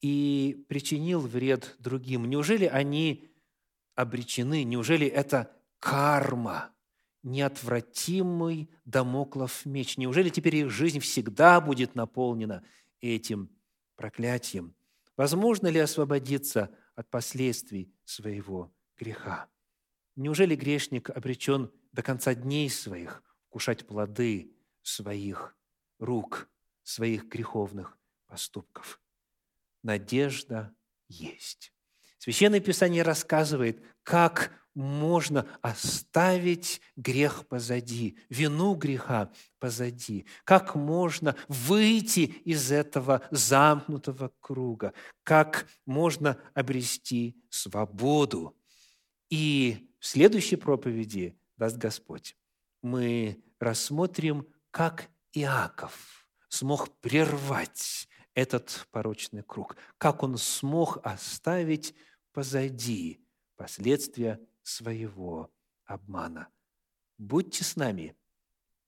и 0.00 0.64
причинил 0.68 1.20
вред 1.20 1.74
другим? 1.80 2.26
Неужели 2.26 2.66
они 2.66 3.28
обречены? 3.96 4.62
Неужели 4.62 5.08
это 5.08 5.50
карма, 5.80 6.70
неотвратимый 7.24 8.70
домоклов 8.84 9.66
меч? 9.66 9.96
Неужели 9.96 10.28
теперь 10.28 10.54
их 10.54 10.70
жизнь 10.70 11.00
всегда 11.00 11.60
будет 11.60 11.96
наполнена 11.96 12.62
этим 13.00 13.50
проклятием. 13.96 14.76
Возможно 15.16 15.68
ли 15.68 15.80
освободиться 15.80 16.70
от 16.94 17.10
последствий 17.10 17.94
своего 18.04 18.74
греха. 18.96 19.48
Неужели 20.16 20.56
грешник 20.56 21.10
обречен 21.10 21.70
до 21.92 22.02
конца 22.02 22.34
дней 22.34 22.70
своих 22.70 23.22
кушать 23.50 23.86
плоды 23.86 24.52
своих 24.82 25.54
рук, 25.98 26.48
своих 26.82 27.26
греховных 27.26 27.98
поступков? 28.26 29.00
Надежда 29.82 30.74
есть. 31.08 31.72
Священное 32.18 32.60
Писание 32.60 33.02
рассказывает, 33.02 33.82
как 34.02 34.52
можно 34.76 35.48
оставить 35.62 36.82
грех 36.96 37.48
позади, 37.48 38.18
вину 38.28 38.74
греха 38.74 39.32
позади, 39.58 40.26
как 40.44 40.74
можно 40.74 41.34
выйти 41.48 42.20
из 42.20 42.70
этого 42.70 43.22
замкнутого 43.30 44.30
круга, 44.40 44.92
как 45.22 45.66
можно 45.86 46.38
обрести 46.54 47.42
свободу. 47.48 48.54
И 49.30 49.90
в 49.98 50.06
следующей 50.06 50.56
проповеди, 50.56 51.38
даст 51.56 51.78
Господь, 51.78 52.36
мы 52.82 53.42
рассмотрим, 53.58 54.46
как 54.70 55.08
Иаков 55.32 56.28
смог 56.48 56.90
прервать 57.00 58.08
этот 58.34 58.86
порочный 58.90 59.42
круг, 59.42 59.76
как 59.96 60.22
он 60.22 60.36
смог 60.36 60.98
оставить 61.02 61.94
позади 62.34 63.24
последствия 63.56 64.38
своего 64.66 65.52
обмана. 65.84 66.48
Будьте 67.18 67.64
с 67.64 67.76
нами 67.76 68.16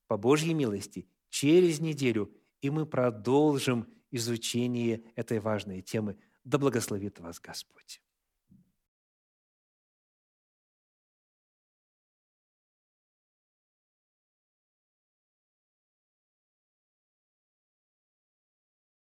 по 0.07 0.17
Божьей 0.17 0.55
милости 0.55 1.09
через 1.31 1.81
неделю, 1.81 2.35
и 2.61 2.71
мы 2.71 2.87
продолжим 2.87 3.87
изучение 4.11 5.05
этой 5.15 5.39
важной 5.39 5.83
темы. 5.83 6.19
Да 6.45 6.59
благословит 6.59 7.21
вас 7.21 7.41
Господь. 7.41 8.03